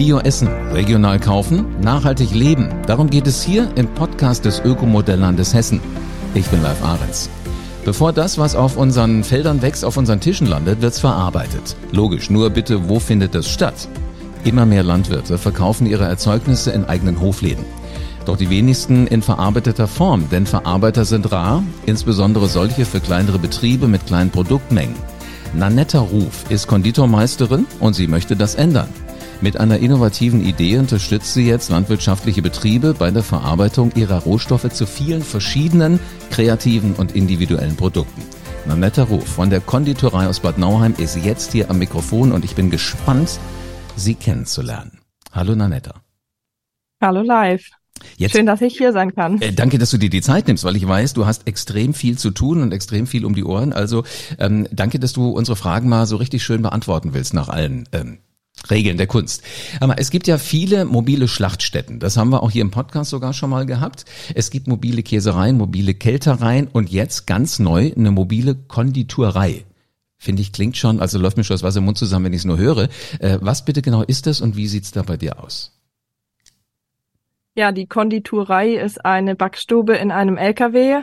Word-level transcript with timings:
Bio 0.00 0.18
essen, 0.18 0.48
regional 0.72 1.20
kaufen, 1.20 1.78
nachhaltig 1.82 2.34
leben. 2.34 2.70
Darum 2.86 3.10
geht 3.10 3.26
es 3.26 3.42
hier 3.42 3.70
im 3.74 3.86
Podcast 3.86 4.46
des 4.46 4.58
Ökomodelllandes 4.64 5.52
Hessen. 5.52 5.78
Ich 6.32 6.46
bin 6.46 6.62
Live 6.62 6.82
Ahrens. 6.82 7.28
Bevor 7.84 8.14
das, 8.14 8.38
was 8.38 8.56
auf 8.56 8.78
unseren 8.78 9.24
Feldern 9.24 9.60
wächst, 9.60 9.84
auf 9.84 9.98
unseren 9.98 10.18
Tischen 10.18 10.46
landet, 10.46 10.80
wird's 10.80 11.00
verarbeitet. 11.00 11.76
Logisch, 11.92 12.30
nur 12.30 12.48
bitte, 12.48 12.88
wo 12.88 12.98
findet 12.98 13.34
das 13.34 13.50
statt? 13.50 13.88
Immer 14.42 14.64
mehr 14.64 14.84
Landwirte 14.84 15.36
verkaufen 15.36 15.86
ihre 15.86 16.06
Erzeugnisse 16.06 16.70
in 16.70 16.86
eigenen 16.86 17.20
Hofläden. 17.20 17.66
Doch 18.24 18.38
die 18.38 18.48
wenigsten 18.48 19.06
in 19.06 19.20
verarbeiteter 19.20 19.86
Form, 19.86 20.30
denn 20.30 20.46
Verarbeiter 20.46 21.04
sind 21.04 21.30
rar, 21.30 21.62
insbesondere 21.84 22.48
solche 22.48 22.86
für 22.86 23.00
kleinere 23.00 23.38
Betriebe 23.38 23.86
mit 23.86 24.06
kleinen 24.06 24.30
Produktmengen. 24.30 24.96
Nanetta 25.52 25.98
Ruf 25.98 26.44
ist 26.48 26.68
Konditormeisterin 26.68 27.66
und 27.80 27.92
sie 27.92 28.06
möchte 28.06 28.34
das 28.34 28.54
ändern. 28.54 28.88
Mit 29.42 29.56
einer 29.56 29.78
innovativen 29.78 30.44
Idee 30.44 30.76
unterstützt 30.76 31.32
sie 31.32 31.46
jetzt 31.46 31.70
landwirtschaftliche 31.70 32.42
Betriebe 32.42 32.92
bei 32.92 33.10
der 33.10 33.22
Verarbeitung 33.22 33.90
ihrer 33.94 34.18
Rohstoffe 34.18 34.68
zu 34.70 34.84
vielen 34.84 35.22
verschiedenen, 35.22 35.98
kreativen 36.30 36.92
und 36.92 37.16
individuellen 37.16 37.74
Produkten. 37.74 38.20
Nanetta 38.66 39.04
Ruf 39.04 39.26
von 39.26 39.48
der 39.48 39.60
Konditorei 39.60 40.26
aus 40.26 40.40
Bad 40.40 40.58
Nauheim 40.58 40.94
ist 40.98 41.16
jetzt 41.16 41.52
hier 41.52 41.70
am 41.70 41.78
Mikrofon 41.78 42.32
und 42.32 42.44
ich 42.44 42.54
bin 42.54 42.68
gespannt, 42.68 43.40
sie 43.96 44.14
kennenzulernen. 44.14 45.00
Hallo 45.32 45.54
Nanetta. 45.54 45.94
Hallo 47.00 47.22
live. 47.22 47.64
Jetzt, 48.18 48.32
Schön, 48.32 48.44
dass 48.44 48.60
ich 48.60 48.76
hier 48.76 48.92
sein 48.92 49.14
kann. 49.14 49.40
Äh, 49.40 49.52
danke, 49.52 49.78
dass 49.78 49.90
du 49.90 49.96
dir 49.96 50.10
die 50.10 50.20
Zeit 50.20 50.48
nimmst, 50.48 50.64
weil 50.64 50.76
ich 50.76 50.86
weiß, 50.86 51.14
du 51.14 51.24
hast 51.24 51.46
extrem 51.46 51.94
viel 51.94 52.18
zu 52.18 52.30
tun 52.30 52.60
und 52.60 52.72
extrem 52.72 53.06
viel 53.06 53.24
um 53.24 53.34
die 53.34 53.44
Ohren. 53.44 53.72
Also 53.72 54.04
ähm, 54.38 54.68
danke, 54.70 54.98
dass 54.98 55.14
du 55.14 55.30
unsere 55.30 55.56
Fragen 55.56 55.88
mal 55.88 56.06
so 56.06 56.16
richtig 56.16 56.42
schön 56.42 56.60
beantworten 56.60 57.14
willst 57.14 57.32
nach 57.32 57.48
allen 57.48 57.88
ähm, 57.92 58.18
Regeln 58.68 58.98
der 58.98 59.06
Kunst. 59.06 59.42
Aber 59.80 59.98
es 59.98 60.10
gibt 60.10 60.26
ja 60.26 60.38
viele 60.38 60.84
mobile 60.84 61.28
Schlachtstätten. 61.28 61.98
Das 61.98 62.16
haben 62.16 62.30
wir 62.30 62.42
auch 62.42 62.50
hier 62.50 62.62
im 62.62 62.70
Podcast 62.70 63.10
sogar 63.10 63.32
schon 63.32 63.50
mal 63.50 63.66
gehabt. 63.66 64.04
Es 64.34 64.50
gibt 64.50 64.68
mobile 64.68 65.02
Käsereien, 65.02 65.56
mobile 65.56 65.94
Kältereien 65.94 66.68
und 66.68 66.90
jetzt 66.90 67.26
ganz 67.26 67.58
neu 67.58 67.92
eine 67.96 68.10
mobile 68.10 68.54
Konditurei. 68.54 69.64
Finde 70.18 70.42
ich 70.42 70.52
klingt 70.52 70.76
schon, 70.76 71.00
also 71.00 71.18
läuft 71.18 71.38
mir 71.38 71.44
schon 71.44 71.54
das 71.54 71.62
Wasser 71.62 71.78
im 71.78 71.86
Mund 71.86 71.96
zusammen, 71.96 72.26
wenn 72.26 72.34
ich 72.34 72.40
es 72.40 72.44
nur 72.44 72.58
höre. 72.58 72.88
Äh, 73.20 73.38
was 73.40 73.64
bitte 73.64 73.80
genau 73.80 74.02
ist 74.02 74.26
das 74.26 74.42
und 74.42 74.54
wie 74.54 74.68
sieht's 74.68 74.92
da 74.92 75.02
bei 75.02 75.16
dir 75.16 75.42
aus? 75.42 75.72
Ja, 77.56 77.72
die 77.72 77.86
Konditurei 77.86 78.74
ist 78.74 79.04
eine 79.04 79.34
Backstube 79.34 79.96
in 79.96 80.10
einem 80.10 80.36
LKW. 80.36 81.02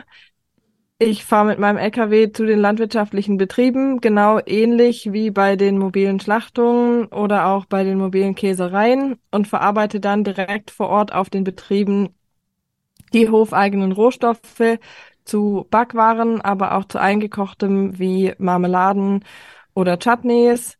Ich 1.00 1.24
fahre 1.24 1.46
mit 1.46 1.58
meinem 1.60 1.76
LKW 1.78 2.32
zu 2.32 2.44
den 2.44 2.58
landwirtschaftlichen 2.58 3.36
Betrieben, 3.36 4.00
genau 4.00 4.40
ähnlich 4.44 5.12
wie 5.12 5.30
bei 5.30 5.54
den 5.54 5.78
mobilen 5.78 6.18
Schlachtungen 6.18 7.06
oder 7.06 7.46
auch 7.46 7.66
bei 7.66 7.84
den 7.84 7.98
mobilen 7.98 8.34
Käsereien 8.34 9.16
und 9.30 9.46
verarbeite 9.46 10.00
dann 10.00 10.24
direkt 10.24 10.72
vor 10.72 10.88
Ort 10.88 11.12
auf 11.12 11.30
den 11.30 11.44
Betrieben 11.44 12.08
die 13.12 13.28
hofeigenen 13.28 13.92
Rohstoffe 13.92 14.78
zu 15.24 15.66
Backwaren, 15.70 16.40
aber 16.40 16.74
auch 16.76 16.84
zu 16.86 16.98
eingekochtem 17.00 17.98
wie 17.98 18.34
Marmeladen 18.38 19.24
oder 19.74 19.98
Chutneys. 19.98 20.78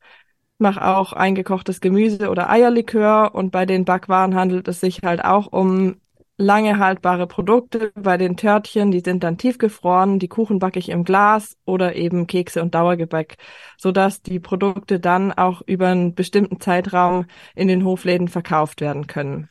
Mache 0.59 0.85
auch 0.85 1.13
eingekochtes 1.13 1.81
Gemüse 1.81 2.31
oder 2.31 2.51
Eierlikör 2.51 3.35
und 3.35 3.51
bei 3.53 3.67
den 3.67 3.85
Backwaren 3.85 4.35
handelt 4.35 4.69
es 4.69 4.81
sich 4.81 5.03
halt 5.03 5.25
auch 5.25 5.47
um 5.53 6.01
lange 6.39 6.79
haltbare 6.79 7.27
Produkte. 7.27 7.93
Bei 7.95 8.17
den 8.17 8.37
Törtchen, 8.37 8.91
die 8.91 9.01
sind 9.01 9.23
dann 9.25 9.37
tiefgefroren, 9.39 10.19
die 10.19 10.29
Kuchen 10.29 10.59
backe 10.59 10.79
ich 10.79 10.89
im 10.89 11.05
Glas 11.05 11.57
oder 11.67 11.97
eben 11.97 12.27
Kekse 12.27 12.63
und 12.63 12.75
Dauergebäck, 12.75 13.37
sodass 13.77 14.23
die 14.23 14.41
Produkte 14.41 15.01
dann 15.01 15.33
auch 15.33 15.63
über 15.67 15.89
einen 15.89 16.15
bestimmten 16.15 16.61
Zeitraum 16.61 17.27
in 17.55 17.69
den 17.69 17.85
Hofläden 17.85 18.29
verkauft 18.29 18.81
werden 18.81 19.07
können. 19.07 19.51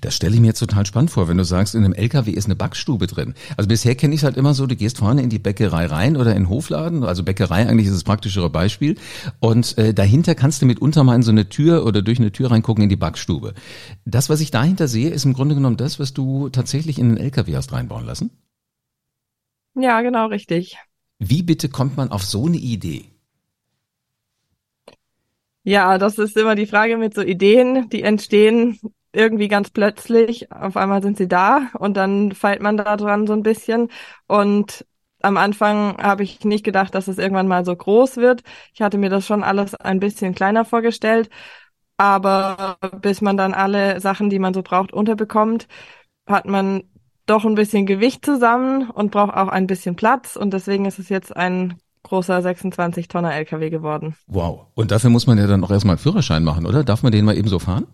Das 0.00 0.14
stelle 0.14 0.34
ich 0.34 0.40
mir 0.40 0.48
jetzt 0.48 0.58
total 0.58 0.86
spannend 0.86 1.10
vor, 1.10 1.28
wenn 1.28 1.36
du 1.36 1.44
sagst, 1.44 1.74
in 1.74 1.84
einem 1.84 1.92
LKW 1.92 2.30
ist 2.30 2.46
eine 2.46 2.56
Backstube 2.56 3.06
drin. 3.06 3.34
Also 3.56 3.68
bisher 3.68 3.94
kenne 3.94 4.14
ich 4.14 4.20
es 4.20 4.24
halt 4.24 4.36
immer 4.36 4.54
so, 4.54 4.66
du 4.66 4.76
gehst 4.76 4.98
vorne 4.98 5.22
in 5.22 5.30
die 5.30 5.38
Bäckerei 5.38 5.86
rein 5.86 6.16
oder 6.16 6.32
in 6.32 6.44
den 6.44 6.48
Hofladen, 6.48 7.04
also 7.04 7.22
Bäckerei 7.22 7.66
eigentlich 7.66 7.86
ist 7.86 7.94
das 7.94 8.04
praktischere 8.04 8.50
Beispiel. 8.50 8.96
Und 9.40 9.76
äh, 9.78 9.94
dahinter 9.94 10.34
kannst 10.34 10.62
du 10.62 10.66
mitunter 10.66 11.04
mal 11.04 11.14
in 11.14 11.22
so 11.22 11.30
eine 11.30 11.48
Tür 11.48 11.84
oder 11.86 12.02
durch 12.02 12.18
eine 12.18 12.32
Tür 12.32 12.50
reingucken 12.50 12.84
in 12.84 12.88
die 12.88 12.96
Backstube. 12.96 13.54
Das, 14.04 14.28
was 14.28 14.40
ich 14.40 14.50
dahinter 14.50 14.88
sehe, 14.88 15.10
ist 15.10 15.24
im 15.24 15.34
Grunde 15.34 15.54
genommen 15.54 15.76
das, 15.76 15.98
was 15.98 16.12
du 16.14 16.48
tatsächlich 16.48 16.98
in 16.98 17.08
den 17.08 17.18
LKW 17.18 17.56
hast 17.56 17.72
reinbauen 17.72 18.06
lassen? 18.06 18.30
Ja, 19.74 20.00
genau, 20.00 20.26
richtig. 20.26 20.76
Wie 21.18 21.42
bitte 21.42 21.68
kommt 21.68 21.96
man 21.96 22.10
auf 22.10 22.24
so 22.24 22.46
eine 22.46 22.56
Idee? 22.56 23.04
Ja, 25.64 25.98
das 25.98 26.18
ist 26.18 26.36
immer 26.36 26.54
die 26.54 26.66
Frage 26.66 26.96
mit 26.96 27.14
so 27.14 27.22
Ideen, 27.22 27.88
die 27.88 28.02
entstehen 28.02 28.78
irgendwie 29.16 29.48
ganz 29.48 29.70
plötzlich, 29.70 30.52
auf 30.52 30.76
einmal 30.76 31.02
sind 31.02 31.16
sie 31.16 31.28
da 31.28 31.68
und 31.78 31.96
dann 31.96 32.32
feilt 32.32 32.62
man 32.62 32.76
da 32.76 32.96
dran 32.96 33.26
so 33.26 33.32
ein 33.32 33.42
bisschen. 33.42 33.88
Und 34.26 34.86
am 35.22 35.36
Anfang 35.36 35.96
habe 36.00 36.22
ich 36.22 36.44
nicht 36.44 36.64
gedacht, 36.64 36.94
dass 36.94 37.08
es 37.08 37.18
irgendwann 37.18 37.48
mal 37.48 37.64
so 37.64 37.74
groß 37.74 38.18
wird. 38.18 38.42
Ich 38.74 38.82
hatte 38.82 38.98
mir 38.98 39.10
das 39.10 39.26
schon 39.26 39.42
alles 39.42 39.74
ein 39.74 40.00
bisschen 40.00 40.34
kleiner 40.34 40.64
vorgestellt. 40.64 41.30
Aber 41.96 42.76
bis 43.00 43.22
man 43.22 43.38
dann 43.38 43.54
alle 43.54 44.00
Sachen, 44.00 44.28
die 44.28 44.38
man 44.38 44.52
so 44.52 44.62
braucht, 44.62 44.92
unterbekommt, 44.92 45.66
hat 46.26 46.44
man 46.44 46.82
doch 47.24 47.44
ein 47.44 47.54
bisschen 47.54 47.86
Gewicht 47.86 48.24
zusammen 48.24 48.90
und 48.90 49.10
braucht 49.10 49.34
auch 49.34 49.48
ein 49.48 49.66
bisschen 49.66 49.96
Platz. 49.96 50.36
Und 50.36 50.52
deswegen 50.52 50.84
ist 50.84 50.98
es 50.98 51.08
jetzt 51.08 51.34
ein 51.34 51.80
großer 52.02 52.40
26 52.42 53.08
Tonner 53.08 53.34
LKW 53.34 53.70
geworden. 53.70 54.14
Wow. 54.26 54.66
Und 54.74 54.90
dafür 54.90 55.10
muss 55.10 55.26
man 55.26 55.38
ja 55.38 55.46
dann 55.46 55.64
auch 55.64 55.70
erstmal 55.70 55.94
einen 55.94 56.02
Führerschein 56.02 56.44
machen, 56.44 56.66
oder? 56.66 56.84
Darf 56.84 57.02
man 57.02 57.12
den 57.12 57.24
mal 57.24 57.36
eben 57.36 57.48
so 57.48 57.58
fahren? 57.58 57.86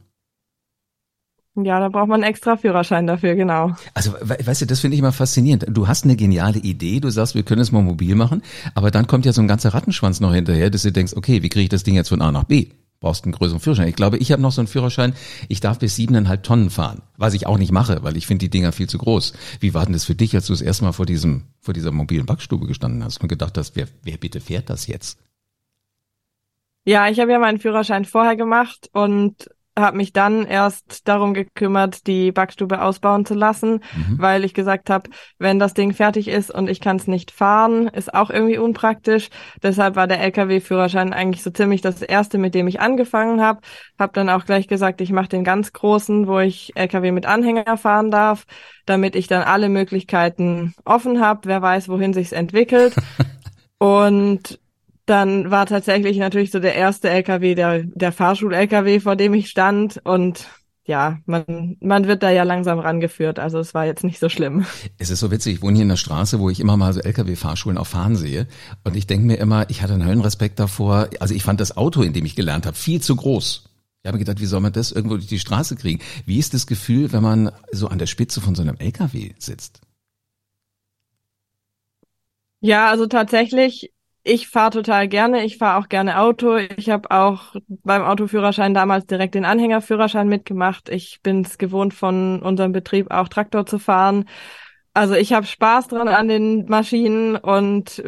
Ja, 1.54 1.80
da 1.80 1.90
braucht 1.90 2.08
man 2.08 2.22
einen 2.22 2.30
extra 2.30 2.56
Führerschein 2.56 3.06
dafür, 3.06 3.34
genau. 3.34 3.74
Also, 3.92 4.12
weißt 4.12 4.62
du, 4.62 4.66
das 4.66 4.80
finde 4.80 4.94
ich 4.94 5.00
immer 5.00 5.12
faszinierend. 5.12 5.66
Du 5.68 5.86
hast 5.86 6.04
eine 6.04 6.16
geniale 6.16 6.58
Idee, 6.58 6.98
du 6.98 7.10
sagst, 7.10 7.34
wir 7.34 7.42
können 7.42 7.60
es 7.60 7.72
mal 7.72 7.82
mobil 7.82 8.14
machen, 8.14 8.42
aber 8.74 8.90
dann 8.90 9.06
kommt 9.06 9.26
ja 9.26 9.34
so 9.34 9.42
ein 9.42 9.48
ganzer 9.48 9.74
Rattenschwanz 9.74 10.20
noch 10.20 10.32
hinterher, 10.32 10.70
dass 10.70 10.82
du 10.82 10.92
denkst, 10.92 11.12
okay, 11.14 11.42
wie 11.42 11.50
kriege 11.50 11.64
ich 11.64 11.68
das 11.68 11.82
Ding 11.82 11.94
jetzt 11.94 12.08
von 12.08 12.22
A 12.22 12.32
nach 12.32 12.44
B? 12.44 12.68
Brauchst 13.00 13.24
einen 13.24 13.32
größeren 13.32 13.60
Führerschein. 13.60 13.88
Ich 13.88 13.96
glaube, 13.96 14.16
ich 14.16 14.32
habe 14.32 14.40
noch 14.40 14.52
so 14.52 14.62
einen 14.62 14.68
Führerschein, 14.68 15.12
ich 15.48 15.60
darf 15.60 15.78
bis 15.78 15.94
siebeneinhalb 15.96 16.42
Tonnen 16.42 16.70
fahren, 16.70 17.02
was 17.18 17.34
ich 17.34 17.46
auch 17.46 17.58
nicht 17.58 17.72
mache, 17.72 18.02
weil 18.02 18.16
ich 18.16 18.26
finde 18.26 18.46
die 18.46 18.50
Dinger 18.50 18.72
viel 18.72 18.88
zu 18.88 18.96
groß. 18.96 19.34
Wie 19.60 19.74
war 19.74 19.84
denn 19.84 19.92
das 19.92 20.04
für 20.04 20.14
dich, 20.14 20.34
als 20.34 20.46
du 20.46 20.54
das 20.54 20.62
erste 20.62 20.84
Mal 20.84 20.92
vor 20.92 21.04
diesem, 21.04 21.48
vor 21.60 21.74
dieser 21.74 21.90
mobilen 21.90 22.24
Backstube 22.24 22.66
gestanden 22.66 23.04
hast 23.04 23.20
und 23.20 23.28
gedacht 23.28 23.58
hast, 23.58 23.76
wer, 23.76 23.88
wer 24.04 24.16
bitte 24.16 24.40
fährt 24.40 24.70
das 24.70 24.86
jetzt? 24.86 25.18
Ja, 26.84 27.08
ich 27.08 27.20
habe 27.20 27.30
ja 27.30 27.38
meinen 27.38 27.58
Führerschein 27.58 28.04
vorher 28.06 28.36
gemacht 28.36 28.88
und 28.92 29.50
habe 29.78 29.96
mich 29.96 30.12
dann 30.12 30.46
erst 30.46 31.08
darum 31.08 31.32
gekümmert, 31.32 32.06
die 32.06 32.30
Backstube 32.30 32.82
ausbauen 32.82 33.24
zu 33.24 33.34
lassen, 33.34 33.80
mhm. 33.94 34.18
weil 34.18 34.44
ich 34.44 34.52
gesagt 34.52 34.90
habe, 34.90 35.08
wenn 35.38 35.58
das 35.58 35.72
Ding 35.72 35.94
fertig 35.94 36.28
ist 36.28 36.50
und 36.50 36.68
ich 36.68 36.80
kann 36.80 36.96
es 36.96 37.06
nicht 37.06 37.30
fahren, 37.30 37.88
ist 37.88 38.12
auch 38.12 38.28
irgendwie 38.28 38.58
unpraktisch. 38.58 39.30
Deshalb 39.62 39.96
war 39.96 40.06
der 40.06 40.20
Lkw-Führerschein 40.20 41.14
eigentlich 41.14 41.42
so 41.42 41.50
ziemlich 41.50 41.80
das 41.80 42.02
erste, 42.02 42.36
mit 42.36 42.54
dem 42.54 42.68
ich 42.68 42.80
angefangen 42.80 43.40
habe. 43.40 43.60
Habe 43.98 44.12
dann 44.12 44.28
auch 44.28 44.44
gleich 44.44 44.68
gesagt, 44.68 45.00
ich 45.00 45.10
mache 45.10 45.28
den 45.28 45.44
ganz 45.44 45.72
großen, 45.72 46.26
wo 46.26 46.38
ich 46.38 46.72
Lkw 46.74 47.10
mit 47.10 47.24
Anhänger 47.24 47.78
fahren 47.78 48.10
darf, 48.10 48.44
damit 48.84 49.16
ich 49.16 49.26
dann 49.26 49.42
alle 49.42 49.70
Möglichkeiten 49.70 50.74
offen 50.84 51.20
habe. 51.20 51.40
Wer 51.44 51.62
weiß, 51.62 51.88
wohin 51.88 52.12
sich's 52.12 52.32
entwickelt. 52.32 52.94
und 53.78 54.60
dann 55.06 55.50
war 55.50 55.66
tatsächlich 55.66 56.16
natürlich 56.18 56.50
so 56.50 56.60
der 56.60 56.74
erste 56.74 57.10
LKW, 57.10 57.54
der, 57.54 57.82
der 57.82 58.12
Fahrschul-LKW, 58.12 59.00
vor 59.00 59.16
dem 59.16 59.34
ich 59.34 59.48
stand 59.50 60.00
und 60.04 60.46
ja, 60.84 61.18
man, 61.26 61.76
man 61.80 62.08
wird 62.08 62.24
da 62.24 62.30
ja 62.30 62.42
langsam 62.42 62.80
rangeführt, 62.80 63.38
also 63.38 63.60
es 63.60 63.72
war 63.72 63.86
jetzt 63.86 64.02
nicht 64.02 64.18
so 64.18 64.28
schlimm. 64.28 64.66
Es 64.98 65.10
ist 65.10 65.20
so 65.20 65.30
witzig, 65.30 65.54
ich 65.54 65.62
wohne 65.62 65.74
hier 65.74 65.82
in 65.82 65.88
der 65.88 65.96
Straße, 65.96 66.40
wo 66.40 66.50
ich 66.50 66.58
immer 66.58 66.76
mal 66.76 66.92
so 66.92 67.00
Lkw-Fahrschulen 67.00 67.78
auch 67.78 67.86
fahren 67.86 68.16
sehe 68.16 68.48
und 68.82 68.96
ich 68.96 69.06
denke 69.06 69.26
mir 69.26 69.36
immer, 69.36 69.70
ich 69.70 69.82
hatte 69.82 69.94
einen 69.94 70.04
Höllenrespekt 70.04 70.58
davor, 70.58 71.08
also 71.20 71.34
ich 71.34 71.44
fand 71.44 71.60
das 71.60 71.76
Auto, 71.76 72.02
in 72.02 72.12
dem 72.12 72.24
ich 72.24 72.34
gelernt 72.34 72.66
habe, 72.66 72.76
viel 72.76 73.00
zu 73.00 73.14
groß. 73.14 73.68
Ich 74.02 74.08
habe 74.08 74.18
gedacht, 74.18 74.40
wie 74.40 74.46
soll 74.46 74.60
man 74.60 74.72
das 74.72 74.90
irgendwo 74.90 75.16
durch 75.16 75.28
die 75.28 75.38
Straße 75.38 75.76
kriegen? 75.76 76.00
Wie 76.26 76.38
ist 76.38 76.54
das 76.54 76.66
Gefühl, 76.66 77.12
wenn 77.12 77.22
man 77.22 77.52
so 77.70 77.86
an 77.86 77.98
der 77.98 78.06
Spitze 78.06 78.40
von 78.40 78.56
so 78.56 78.62
einem 78.62 78.76
LKW 78.76 79.32
sitzt? 79.38 79.80
Ja, 82.60 82.90
also 82.90 83.06
tatsächlich 83.06 83.92
ich 84.24 84.48
fahre 84.48 84.70
total 84.70 85.08
gerne. 85.08 85.44
Ich 85.44 85.58
fahre 85.58 85.82
auch 85.82 85.88
gerne 85.88 86.20
Auto. 86.20 86.56
Ich 86.56 86.90
habe 86.90 87.10
auch 87.10 87.56
beim 87.68 88.02
Autoführerschein 88.02 88.74
damals 88.74 89.06
direkt 89.06 89.34
den 89.34 89.44
Anhängerführerschein 89.44 90.28
mitgemacht. 90.28 90.88
Ich 90.88 91.20
bin 91.22 91.42
es 91.42 91.58
gewohnt, 91.58 91.92
von 91.94 92.40
unserem 92.42 92.72
Betrieb 92.72 93.10
auch 93.10 93.28
Traktor 93.28 93.66
zu 93.66 93.78
fahren. 93.78 94.28
Also 94.94 95.14
ich 95.14 95.32
habe 95.32 95.46
Spaß 95.46 95.88
dran 95.88 96.08
an 96.08 96.28
den 96.28 96.66
Maschinen 96.66 97.36
und 97.36 98.02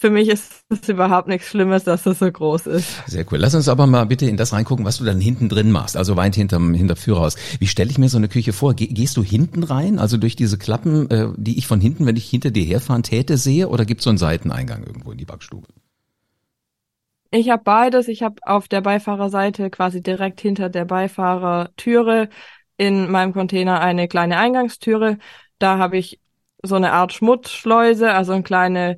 für 0.00 0.08
mich 0.08 0.28
ist 0.30 0.64
es 0.70 0.88
überhaupt 0.88 1.28
nichts 1.28 1.48
Schlimmes, 1.48 1.84
dass 1.84 2.04
das 2.04 2.20
so 2.20 2.32
groß 2.32 2.66
ist. 2.68 3.06
Sehr 3.06 3.26
cool. 3.30 3.36
Lass 3.38 3.54
uns 3.54 3.68
aber 3.68 3.86
mal 3.86 4.06
bitte 4.06 4.24
in 4.24 4.38
das 4.38 4.54
reingucken, 4.54 4.86
was 4.86 4.96
du 4.96 5.04
dann 5.04 5.20
hinten 5.20 5.50
drin 5.50 5.70
machst, 5.70 5.94
also 5.94 6.16
weit 6.16 6.34
hinterm 6.34 6.72
hinter 6.72 6.96
Führerhaus. 6.96 7.36
Wie 7.58 7.66
stelle 7.66 7.90
ich 7.90 7.98
mir 7.98 8.08
so 8.08 8.16
eine 8.16 8.28
Küche 8.28 8.54
vor? 8.54 8.72
Ge 8.72 8.86
gehst 8.86 9.18
du 9.18 9.22
hinten 9.22 9.62
rein, 9.62 9.98
also 9.98 10.16
durch 10.16 10.36
diese 10.36 10.56
Klappen, 10.56 11.10
äh, 11.10 11.28
die 11.36 11.58
ich 11.58 11.66
von 11.66 11.82
hinten, 11.82 12.06
wenn 12.06 12.16
ich 12.16 12.30
hinter 12.30 12.50
dir 12.50 12.64
herfahren 12.64 13.02
täte, 13.02 13.36
sehe, 13.36 13.68
oder 13.68 13.84
gibt 13.84 14.00
es 14.00 14.04
so 14.04 14.10
einen 14.10 14.16
Seiteneingang 14.18 14.84
irgendwo 14.84 15.12
in 15.12 15.18
die 15.18 15.26
Backstube? 15.26 15.68
Ich 17.30 17.50
habe 17.50 17.62
beides. 17.62 18.08
Ich 18.08 18.22
habe 18.22 18.36
auf 18.46 18.68
der 18.68 18.80
Beifahrerseite 18.80 19.68
quasi 19.68 20.02
direkt 20.02 20.40
hinter 20.40 20.70
der 20.70 20.86
Beifahrertüre 20.86 22.30
in 22.78 23.10
meinem 23.10 23.34
Container 23.34 23.80
eine 23.80 24.08
kleine 24.08 24.38
Eingangstüre. 24.38 25.18
Da 25.58 25.76
habe 25.76 25.98
ich 25.98 26.20
so 26.62 26.76
eine 26.76 26.92
Art 26.92 27.12
Schmutzschleuse, 27.12 28.12
also 28.12 28.32
ein 28.32 28.44
kleine 28.44 28.96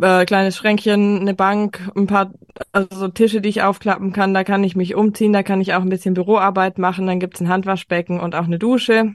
äh, 0.00 0.24
kleines 0.24 0.56
Schränkchen, 0.56 1.20
eine 1.20 1.34
Bank, 1.34 1.90
ein 1.96 2.06
paar 2.06 2.32
also 2.72 3.08
Tische, 3.08 3.40
die 3.40 3.48
ich 3.48 3.62
aufklappen 3.62 4.12
kann. 4.12 4.34
Da 4.34 4.44
kann 4.44 4.64
ich 4.64 4.76
mich 4.76 4.94
umziehen, 4.94 5.32
da 5.32 5.42
kann 5.42 5.60
ich 5.60 5.74
auch 5.74 5.82
ein 5.82 5.88
bisschen 5.88 6.14
Büroarbeit 6.14 6.78
machen. 6.78 7.06
Dann 7.06 7.20
gibt's 7.20 7.40
ein 7.40 7.48
Handwaschbecken 7.48 8.20
und 8.20 8.34
auch 8.34 8.44
eine 8.44 8.58
Dusche. 8.58 9.14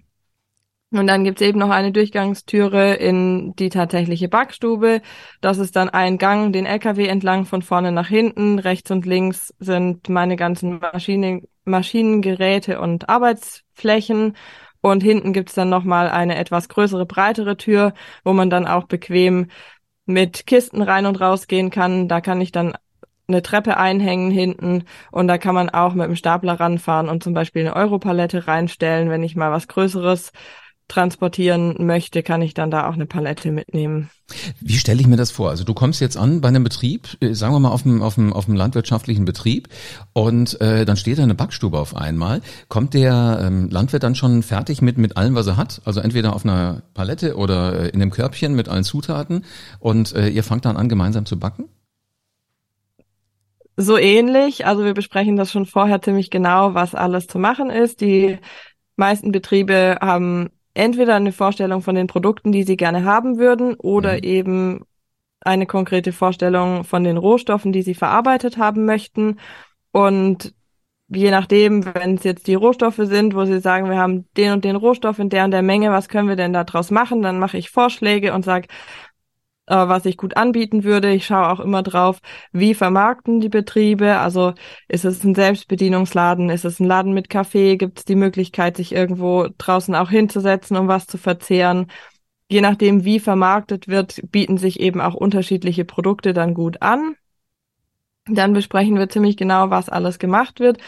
Und 0.89 1.07
dann 1.07 1.25
gibt's 1.25 1.41
eben 1.41 1.59
noch 1.59 1.69
eine 1.69 1.91
Durchgangstüre 1.91 2.93
in 2.93 3.53
die 3.57 3.69
tatsächliche 3.69 4.29
Backstube. 4.29 5.01
Das 5.41 5.57
ist 5.57 5.75
dann 5.75 5.89
ein 5.89 6.17
Gang, 6.17 6.53
den 6.53 6.65
LKW 6.65 7.07
entlang 7.07 7.45
von 7.45 7.61
vorne 7.61 7.91
nach 7.91 8.07
hinten. 8.07 8.57
Rechts 8.57 8.89
und 8.89 9.05
links 9.05 9.53
sind 9.59 10.07
meine 10.07 10.37
ganzen 10.37 10.79
Maschinen, 10.79 11.45
Maschinengeräte 11.65 12.79
und 12.79 13.09
Arbeitsflächen. 13.09 14.37
Und 14.79 15.03
hinten 15.03 15.33
gibt's 15.33 15.55
dann 15.55 15.69
nochmal 15.69 16.07
eine 16.09 16.37
etwas 16.37 16.69
größere, 16.69 17.05
breitere 17.05 17.57
Tür, 17.57 17.93
wo 18.23 18.31
man 18.31 18.49
dann 18.49 18.65
auch 18.65 18.85
bequem 18.85 19.47
mit 20.07 20.47
Kisten 20.47 20.81
rein 20.81 21.05
und 21.05 21.21
raus 21.21 21.47
gehen 21.47 21.69
kann. 21.69 22.07
Da 22.07 22.21
kann 22.21 22.41
ich 22.41 22.51
dann 22.51 22.75
eine 23.27 23.41
Treppe 23.41 23.77
einhängen 23.77 24.31
hinten 24.31 24.85
und 25.11 25.27
da 25.27 25.37
kann 25.37 25.53
man 25.53 25.69
auch 25.69 25.93
mit 25.93 26.07
dem 26.07 26.15
Stapler 26.15 26.59
ranfahren 26.59 27.09
und 27.09 27.23
zum 27.23 27.33
Beispiel 27.33 27.61
eine 27.61 27.75
Europalette 27.75 28.47
reinstellen, 28.47 29.09
wenn 29.09 29.21
ich 29.23 29.35
mal 29.35 29.51
was 29.51 29.67
Größeres 29.67 30.31
transportieren 30.87 31.75
möchte, 31.85 32.23
kann 32.23 32.41
ich 32.41 32.53
dann 32.53 32.71
da 32.71 32.87
auch 32.87 32.93
eine 32.93 33.05
Palette 33.05 33.51
mitnehmen. 33.51 34.09
Wie 34.59 34.77
stelle 34.77 35.01
ich 35.01 35.07
mir 35.07 35.17
das 35.17 35.31
vor? 35.31 35.49
Also 35.49 35.63
du 35.63 35.73
kommst 35.73 36.01
jetzt 36.01 36.17
an 36.17 36.41
bei 36.41 36.47
einem 36.47 36.63
Betrieb, 36.63 37.17
äh, 37.21 37.33
sagen 37.33 37.53
wir 37.53 37.59
mal 37.59 37.71
auf 37.71 37.83
dem, 37.83 38.01
auf 38.01 38.15
dem, 38.15 38.33
auf 38.33 38.45
dem 38.45 38.55
landwirtschaftlichen 38.55 39.25
Betrieb 39.25 39.69
und 40.13 40.59
äh, 40.61 40.85
dann 40.85 40.97
steht 40.97 41.17
da 41.17 41.23
eine 41.23 41.35
Backstube 41.35 41.77
auf 41.77 41.95
einmal. 41.95 42.41
Kommt 42.67 42.93
der 42.93 43.39
ähm, 43.41 43.69
Landwirt 43.69 44.03
dann 44.03 44.15
schon 44.15 44.43
fertig 44.43 44.81
mit, 44.81 44.97
mit 44.97 45.17
allem, 45.17 45.35
was 45.35 45.47
er 45.47 45.57
hat? 45.57 45.81
Also 45.85 45.99
entweder 45.99 46.35
auf 46.35 46.45
einer 46.45 46.83
Palette 46.93 47.35
oder 47.35 47.79
äh, 47.79 47.89
in 47.89 48.01
einem 48.01 48.11
Körbchen 48.11 48.55
mit 48.55 48.69
allen 48.69 48.83
Zutaten 48.83 49.45
und 49.79 50.13
äh, 50.13 50.29
ihr 50.29 50.43
fangt 50.43 50.65
dann 50.65 50.77
an, 50.77 50.89
gemeinsam 50.89 51.25
zu 51.25 51.37
backen? 51.37 51.65
So 53.77 53.97
ähnlich. 53.97 54.65
Also 54.65 54.83
wir 54.83 54.93
besprechen 54.93 55.35
das 55.35 55.51
schon 55.51 55.67
vorher 55.67 56.01
ziemlich 56.01 56.31
genau, 56.31 56.73
was 56.73 56.95
alles 56.95 57.27
zu 57.27 57.37
machen 57.37 57.69
ist. 57.69 58.01
Die 58.01 58.39
meisten 58.95 59.31
Betriebe 59.31 59.99
haben 60.01 60.49
entweder 60.77 61.15
eine 61.15 61.31
Vorstellung 61.31 61.81
von 61.81 61.95
den 61.95 62.07
Produkten, 62.07 62.51
die 62.51 62.63
sie 62.63 62.77
gerne 62.77 63.03
haben 63.03 63.37
würden, 63.37 63.75
oder 63.75 64.13
mhm. 64.13 64.23
eben 64.23 64.81
eine 65.41 65.65
konkrete 65.65 66.11
Vorstellung 66.13 66.83
von 66.83 67.03
den 67.03 67.17
Rohstoffen, 67.17 67.71
die 67.71 67.81
sie 67.81 67.95
verarbeitet 67.95 68.57
haben 68.57 68.85
möchten. 68.85 69.39
Und 69.91 70.53
je 71.09 71.31
nachdem, 71.31 71.85
wenn 71.85 72.15
es 72.15 72.23
jetzt 72.23 72.47
die 72.47 72.55
Rohstoffe 72.55 72.99
sind, 72.99 73.33
wo 73.33 73.45
sie 73.45 73.59
sagen, 73.59 73.89
wir 73.89 73.97
haben 73.97 74.27
den 74.35 74.51
und 74.53 74.65
den 74.65 74.75
Rohstoff 74.75 75.19
in 75.19 75.29
der 75.29 75.45
und 75.45 75.51
der 75.51 75.61
Menge, 75.61 75.91
was 75.91 76.09
können 76.09 76.27
wir 76.27 76.35
denn 76.35 76.53
da 76.53 76.63
draus 76.63 76.91
machen, 76.91 77.21
dann 77.21 77.39
mache 77.39 77.57
ich 77.57 77.69
Vorschläge 77.69 78.33
und 78.33 78.43
sage, 78.45 78.67
was 79.67 80.05
ich 80.05 80.17
gut 80.17 80.37
anbieten 80.37 80.83
würde. 80.83 81.11
Ich 81.11 81.25
schaue 81.25 81.49
auch 81.49 81.59
immer 81.59 81.83
drauf, 81.83 82.19
wie 82.51 82.73
vermarkten 82.73 83.39
die 83.39 83.49
Betriebe. 83.49 84.17
Also 84.17 84.53
ist 84.87 85.05
es 85.05 85.23
ein 85.23 85.35
Selbstbedienungsladen, 85.35 86.49
ist 86.49 86.65
es 86.65 86.79
ein 86.79 86.87
Laden 86.87 87.13
mit 87.13 87.29
Kaffee, 87.29 87.77
gibt 87.77 87.99
es 87.99 88.05
die 88.05 88.15
Möglichkeit, 88.15 88.77
sich 88.77 88.93
irgendwo 88.93 89.47
draußen 89.57 89.93
auch 89.95 90.09
hinzusetzen, 90.09 90.77
um 90.77 90.87
was 90.87 91.07
zu 91.07 91.17
verzehren. 91.17 91.87
Je 92.49 92.61
nachdem, 92.61 93.03
wie 93.03 93.19
vermarktet 93.19 93.87
wird, 93.89 94.21
bieten 94.31 94.57
sich 94.57 94.79
eben 94.79 95.01
auch 95.01 95.13
unterschiedliche 95.13 95.83
Produkte 95.83 96.33
dann 96.33 96.53
gut 96.53 96.81
an. 96.81 97.15
Dann 98.29 98.53
besprechen 98.53 98.97
wir 98.97 99.09
ziemlich 99.09 99.35
genau, 99.37 99.69
was 99.69 99.89
alles 99.89 100.17
gemacht 100.17 100.59
wird. 100.59 100.79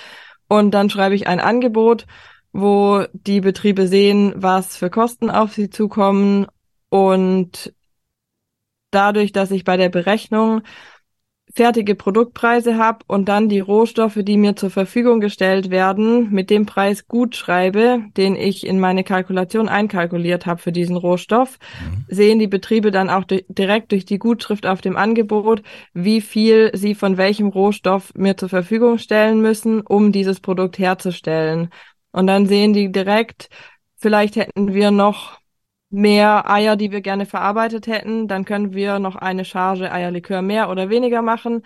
Und 0.48 0.72
dann 0.72 0.90
schreibe 0.90 1.16
ich 1.16 1.28
ein 1.28 1.40
Angebot, 1.40 2.06
wo 2.54 3.04
die 3.14 3.42
Betriebe 3.42 3.88
sehen, 3.88 4.34
was 4.38 4.78
für 4.78 4.90
Kosten 4.90 5.30
auf 5.30 5.54
sie 5.54 5.70
zukommen 5.70 6.48
und 6.90 7.74
dadurch, 8.92 9.32
dass 9.32 9.52
ich 9.52 9.64
bei 9.64 9.78
der 9.78 9.90
Berechnung 9.90 10.62
fertige 11.52 11.96
Produktpreise 11.96 12.78
habe 12.78 13.00
und 13.08 13.28
dann 13.28 13.50
die 13.50 13.60
Rohstoffe, 13.60 14.20
die 14.22 14.38
mir 14.38 14.56
zur 14.56 14.70
Verfügung 14.70 15.20
gestellt 15.20 15.72
werden, 15.72 16.32
mit 16.32 16.50
dem 16.50 16.66
Preis 16.66 17.08
gut 17.08 17.36
schreibe, 17.36 18.04
den 18.18 18.36
ich 18.36 18.66
in 18.66 18.80
meine 18.80 19.04
Kalkulation 19.04 19.68
einkalkuliert 19.68 20.46
habe 20.46 20.62
für 20.62 20.72
diesen 20.72 20.96
Rohstoff, 20.96 21.58
mhm. 21.82 22.06
sehen 22.08 22.40
die 22.40 22.48
Betriebe 22.48 22.92
dann 22.92 23.10
auch 23.10 23.24
direkt 23.26 23.92
durch 23.92 24.06
die 24.06 24.20
Gutschrift 24.20 24.68
auf 24.68 24.82
dem 24.82 24.96
Angebot, 24.96 25.64
wie 25.94 26.22
viel 26.22 26.70
sie 26.76 26.94
von 26.94 27.18
welchem 27.18 27.48
Rohstoff 27.48 28.14
mir 28.14 28.38
zur 28.38 28.50
Verfügung 28.50 29.00
stellen 29.00 29.42
müssen, 29.42 29.82
um 29.82 30.12
dieses 30.12 30.40
Produkt 30.40 30.78
herzustellen. 30.78 31.70
Und 32.12 32.28
dann 32.28 32.46
sehen 32.46 32.74
die 32.74 32.92
direkt, 32.92 33.50
vielleicht 33.98 34.36
hätten 34.36 34.74
wir 34.74 34.92
noch 34.92 35.40
mehr 35.90 36.50
Eier, 36.50 36.76
die 36.76 36.92
wir 36.92 37.02
gerne 37.02 37.26
verarbeitet 37.26 37.88
hätten, 37.88 38.28
dann 38.28 38.46
können 38.46 38.74
wir 38.74 39.00
noch 39.00 39.16
eine 39.16 39.46
Charge 39.46 39.92
Eierlikör 39.92 40.42
mehr 40.42 40.70
oder 40.70 40.90
weniger 40.90 41.22
machen. 41.22 41.64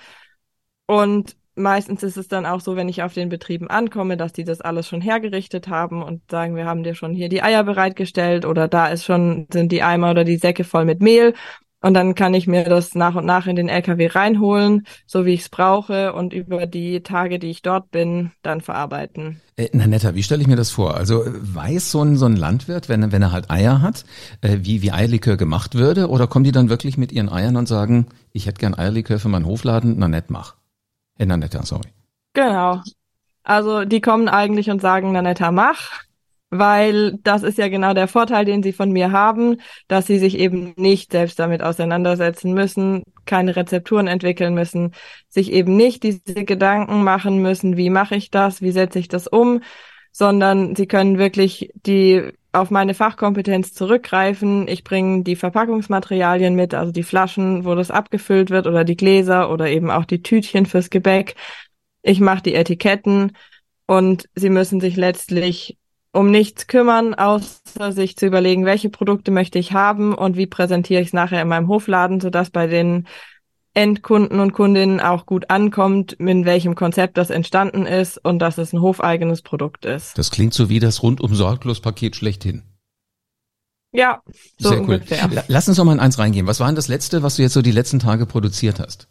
Und 0.88 1.36
meistens 1.56 2.04
ist 2.04 2.18
es 2.18 2.28
dann 2.28 2.46
auch 2.46 2.62
so, 2.62 2.75
wenn 2.75 2.90
ich 2.90 3.04
auf 3.04 3.14
den 3.14 3.30
Betrieben 3.30 3.70
ankomme, 3.70 4.18
dass 4.18 4.34
die 4.34 4.44
das 4.44 4.62
alles 4.62 4.88
schon 4.88 5.02
hergerichtet 5.02 5.68
haben 5.68 6.02
und 6.02 6.30
sagen, 6.31 6.56
wir 6.56 6.66
haben 6.66 6.84
dir 6.84 6.96
schon 6.96 7.14
hier 7.14 7.30
die 7.30 7.44
Eier 7.44 7.64
bereitgestellt 7.64 8.46
oder 8.46 8.68
da 8.68 8.88
ist 8.88 9.06
schon, 9.06 9.48
sind 9.52 9.72
die 9.72 9.84
Eimer 9.84 10.12
oder 10.12 10.24
die 10.24 10.38
Säcke 10.38 10.64
voll 10.64 10.86
mit 10.86 11.02
Mehl 11.02 11.34
und 11.84 11.94
dann 11.94 12.16
kann 12.16 12.34
ich 12.34 12.48
mir 12.48 12.64
das 12.64 12.96
nach 12.96 13.16
und 13.16 13.26
nach 13.26 13.46
in 13.46 13.58
den 13.58 13.68
LKW 13.68 14.08
reinholen, 14.08 14.88
so 15.06 15.26
wie 15.26 15.34
ich 15.34 15.42
es 15.42 15.50
brauche 15.50 16.14
und 16.14 16.32
über 16.32 16.66
die 16.66 17.02
Tage, 17.02 17.40
die 17.40 17.50
ich 17.50 17.62
dort 17.62 17.92
bin, 17.92 18.32
dann 18.42 18.62
verarbeiten. 18.62 19.42
Äh, 19.58 19.68
Nanetta, 19.74 20.16
wie 20.16 20.24
stelle 20.24 20.42
ich 20.42 20.48
mir 20.48 20.56
das 20.56 20.72
vor? 20.72 20.96
Also 20.96 21.24
weiß 21.26 21.92
so 21.92 22.02
ein, 22.02 22.16
so 22.16 22.26
ein 22.26 22.38
Landwirt, 22.38 22.88
wenn, 22.88 23.12
wenn 23.12 23.22
er 23.22 23.34
halt 23.34 23.52
Eier 23.52 23.82
hat, 23.82 24.06
äh, 24.40 24.60
wie, 24.62 24.82
wie 24.82 24.94
Eierlikör 24.94 25.36
gemacht 25.36 25.76
würde? 25.76 26.10
Oder 26.10 26.26
kommen 26.26 26.46
die 26.46 26.54
dann 26.54 26.70
wirklich 26.70 26.98
mit 26.98 27.12
ihren 27.12 27.30
Eiern 27.30 27.58
und 27.58 27.68
sagen, 27.68 28.08
ich 28.32 28.48
hätte 28.48 28.60
gern 28.60 28.76
Eierlikör 28.76 29.20
für 29.20 29.30
meinen 29.30 29.46
Hofladen? 29.46 30.00
Nanette, 30.00 30.32
mach. 30.32 30.56
Äh, 31.20 31.26
Nanetta, 31.26 31.64
sorry. 31.64 31.90
Genau. 32.34 32.82
Also 33.44 33.84
die 33.84 34.00
kommen 34.00 34.30
eigentlich 34.30 34.70
und 34.70 34.82
sagen, 34.82 35.12
Nanetta, 35.12 35.52
mach 35.52 35.92
weil 36.60 37.18
das 37.24 37.44
ist 37.44 37.58
ja 37.58 37.68
genau 37.68 37.94
der 37.94 38.08
Vorteil, 38.08 38.46
den 38.46 38.64
sie 38.64 38.74
von 38.74 38.92
mir 38.92 39.12
haben, 39.12 39.58
dass 39.88 40.08
sie 40.08 40.20
sich 40.20 40.38
eben 40.38 40.74
nicht 40.78 41.12
selbst 41.12 41.40
damit 41.40 41.62
auseinandersetzen 41.64 42.54
müssen, 42.54 43.04
keine 43.26 43.56
Rezepturen 43.56 44.08
entwickeln 44.08 44.54
müssen, 44.54 44.94
sich 45.30 45.52
eben 45.52 45.76
nicht 45.76 46.04
diese 46.04 46.46
Gedanken 46.46 47.04
machen 47.04 47.42
müssen, 47.42 47.78
wie 47.78 47.90
mache 47.90 48.16
ich 48.16 48.32
das, 48.32 48.62
wie 48.62 48.72
setze 48.72 49.00
ich 49.00 49.08
das 49.08 49.28
um, 49.28 49.62
sondern 50.12 50.75
sie 50.75 50.88
können 50.88 51.18
wirklich 51.18 51.72
die 51.86 52.32
auf 52.51 52.70
meine 52.70 52.94
Fachkompetenz 52.94 53.74
zurückgreifen. 53.74 54.68
Ich 54.68 54.84
bringe 54.84 55.24
die 55.24 55.36
Verpackungsmaterialien 55.36 56.56
mit, 56.56 56.75
also 56.75 56.92
die 56.92 57.04
Flaschen, 57.04 57.66
wo 57.66 57.74
das 57.74 57.89
abgefüllt 57.89 58.51
wird 58.51 58.68
oder 58.68 58.84
die 58.84 58.96
Gläser 58.96 59.50
oder 59.50 59.68
eben 59.70 59.89
auch 59.89 60.06
die 60.06 60.22
Tütchen 60.22 60.68
fürs 60.68 60.92
Gebäck. 60.92 61.36
Ich 62.04 62.20
mache 62.20 62.44
die 62.44 62.54
Etiketten 62.54 63.32
und 63.88 64.30
sie 64.36 64.50
müssen 64.50 64.80
sich 64.80 64.96
letztlich 64.96 65.77
um 66.13 66.29
nichts 66.32 66.67
kümmern, 66.67 67.15
außer 67.15 67.91
sich 67.91 68.15
zu 68.15 68.27
überlegen, 68.27 68.65
welche 68.65 68.89
Produkte 68.89 69.32
möchte 69.32 69.60
ich 69.60 69.74
haben 69.74 70.13
und 70.13 70.38
wie 70.38 70.46
präsentiere 70.46 71.01
ich 71.01 71.08
es 71.08 71.13
nachher 71.13 71.41
in 71.41 71.48
meinem 71.48 71.67
Hofladen, 71.67 72.22
sodass 72.22 72.51
bei 72.51 72.67
den 72.67 73.08
Endkunden 73.74 74.39
und 74.39 74.53
Kundinnen 74.53 75.00
auch 75.00 75.25
gut 75.25 75.50
ankommt, 75.50 76.13
in 76.13 76.46
welchem 76.46 76.75
Konzept 76.75 77.17
das 77.17 77.32
entstanden 77.32 77.88
ist 77.88 78.24
und 78.24 78.38
dass 78.38 78.60
es 78.60 78.72
ein 78.72 78.82
hofeigenes 78.82 79.41
Produkt 79.41 79.86
ist. 79.86 80.15
Das 80.15 80.29
klingt 80.29 80.53
so 80.53 80.70
wie 80.70 80.79
das 80.79 81.01
rundum 81.01 81.34
sorglos 81.34 81.82
Paket 81.82 82.15
schlechthin. 82.15 82.62
Ja, 83.91 84.22
so 84.60 84.70
Sehr 84.70 84.82
ungefähr. 84.82 85.29
Cool. 85.32 85.43
Lass 85.48 85.67
uns 85.67 85.77
doch 85.77 85.84
mal 85.84 85.93
in 85.93 86.00
eins 86.00 86.20
reingehen. 86.20 86.46
Was 86.46 86.60
war 86.60 86.67
denn 86.67 86.75
das 86.75 86.88
letzte, 86.88 87.24
was 87.24 87.36
du 87.36 87.41
jetzt 87.41 87.53
so 87.53 87.63
die 87.63 87.72
letzten 87.72 88.00
Tage 88.00 88.27
produziert 88.27 88.79
hast? 88.79 89.08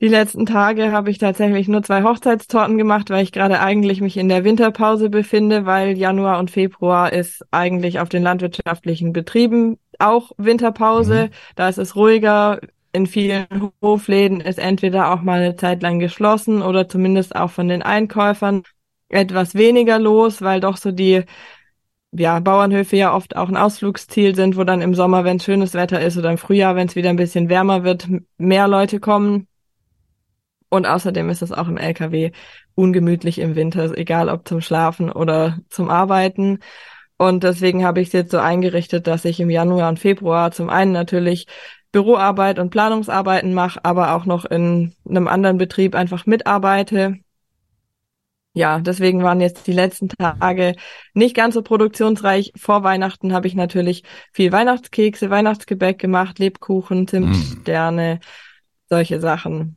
Die 0.00 0.06
letzten 0.06 0.46
Tage 0.46 0.92
habe 0.92 1.10
ich 1.10 1.18
tatsächlich 1.18 1.66
nur 1.66 1.82
zwei 1.82 2.04
Hochzeitstorten 2.04 2.78
gemacht, 2.78 3.10
weil 3.10 3.24
ich 3.24 3.32
gerade 3.32 3.58
eigentlich 3.58 4.00
mich 4.00 4.16
in 4.16 4.28
der 4.28 4.44
Winterpause 4.44 5.10
befinde, 5.10 5.66
weil 5.66 5.98
Januar 5.98 6.38
und 6.38 6.52
Februar 6.52 7.12
ist 7.12 7.44
eigentlich 7.50 7.98
auf 7.98 8.08
den 8.08 8.22
landwirtschaftlichen 8.22 9.12
Betrieben 9.12 9.76
auch 9.98 10.30
Winterpause. 10.36 11.26
Mhm. 11.26 11.34
Da 11.56 11.68
ist 11.68 11.78
es 11.78 11.96
ruhiger. 11.96 12.60
In 12.92 13.06
vielen 13.06 13.46
Hofläden 13.82 14.40
ist 14.40 14.58
entweder 14.58 15.12
auch 15.12 15.20
mal 15.20 15.40
eine 15.40 15.56
Zeit 15.56 15.82
lang 15.82 15.98
geschlossen 15.98 16.62
oder 16.62 16.88
zumindest 16.88 17.34
auch 17.34 17.50
von 17.50 17.68
den 17.68 17.82
Einkäufern 17.82 18.62
etwas 19.08 19.54
weniger 19.56 19.98
los, 19.98 20.42
weil 20.42 20.60
doch 20.60 20.76
so 20.76 20.92
die 20.92 21.24
ja, 22.12 22.38
Bauernhöfe 22.40 22.96
ja 22.96 23.14
oft 23.14 23.36
auch 23.36 23.48
ein 23.48 23.56
Ausflugsziel 23.56 24.34
sind, 24.36 24.56
wo 24.56 24.64
dann 24.64 24.80
im 24.80 24.94
Sommer, 24.94 25.24
wenn 25.24 25.40
schönes 25.40 25.74
Wetter 25.74 26.00
ist 26.00 26.16
oder 26.16 26.30
im 26.30 26.38
Frühjahr, 26.38 26.76
wenn 26.76 26.86
es 26.86 26.96
wieder 26.96 27.10
ein 27.10 27.16
bisschen 27.16 27.48
wärmer 27.48 27.84
wird, 27.84 28.08
mehr 28.38 28.68
Leute 28.68 29.00
kommen. 29.00 29.47
Und 30.70 30.86
außerdem 30.86 31.30
ist 31.30 31.42
es 31.42 31.52
auch 31.52 31.68
im 31.68 31.78
LKW 31.78 32.32
ungemütlich 32.74 33.38
im 33.38 33.54
Winter, 33.54 33.96
egal 33.96 34.28
ob 34.28 34.46
zum 34.46 34.60
Schlafen 34.60 35.10
oder 35.10 35.58
zum 35.68 35.88
Arbeiten. 35.88 36.58
Und 37.16 37.42
deswegen 37.42 37.84
habe 37.84 38.00
ich 38.00 38.08
es 38.08 38.12
jetzt 38.12 38.30
so 38.30 38.38
eingerichtet, 38.38 39.06
dass 39.06 39.24
ich 39.24 39.40
im 39.40 39.50
Januar 39.50 39.88
und 39.88 39.98
Februar 39.98 40.52
zum 40.52 40.70
einen 40.70 40.92
natürlich 40.92 41.46
Büroarbeit 41.90 42.58
und 42.58 42.70
Planungsarbeiten 42.70 43.54
mache, 43.54 43.84
aber 43.84 44.14
auch 44.14 44.26
noch 44.26 44.44
in 44.44 44.94
einem 45.08 45.26
anderen 45.26 45.58
Betrieb 45.58 45.94
einfach 45.94 46.26
mitarbeite. 46.26 47.18
Ja, 48.52 48.80
deswegen 48.80 49.22
waren 49.22 49.40
jetzt 49.40 49.66
die 49.66 49.72
letzten 49.72 50.08
Tage 50.08 50.74
nicht 51.14 51.34
ganz 51.34 51.54
so 51.54 51.62
produktionsreich. 51.62 52.52
Vor 52.56 52.82
Weihnachten 52.82 53.32
habe 53.32 53.46
ich 53.46 53.54
natürlich 53.54 54.02
viel 54.32 54.52
Weihnachtskekse, 54.52 55.30
Weihnachtsgebäck 55.30 55.98
gemacht, 55.98 56.38
Lebkuchen, 56.38 57.06
Zimtsterne, 57.06 58.16
mm. 58.16 58.24
solche 58.88 59.20
Sachen. 59.20 59.76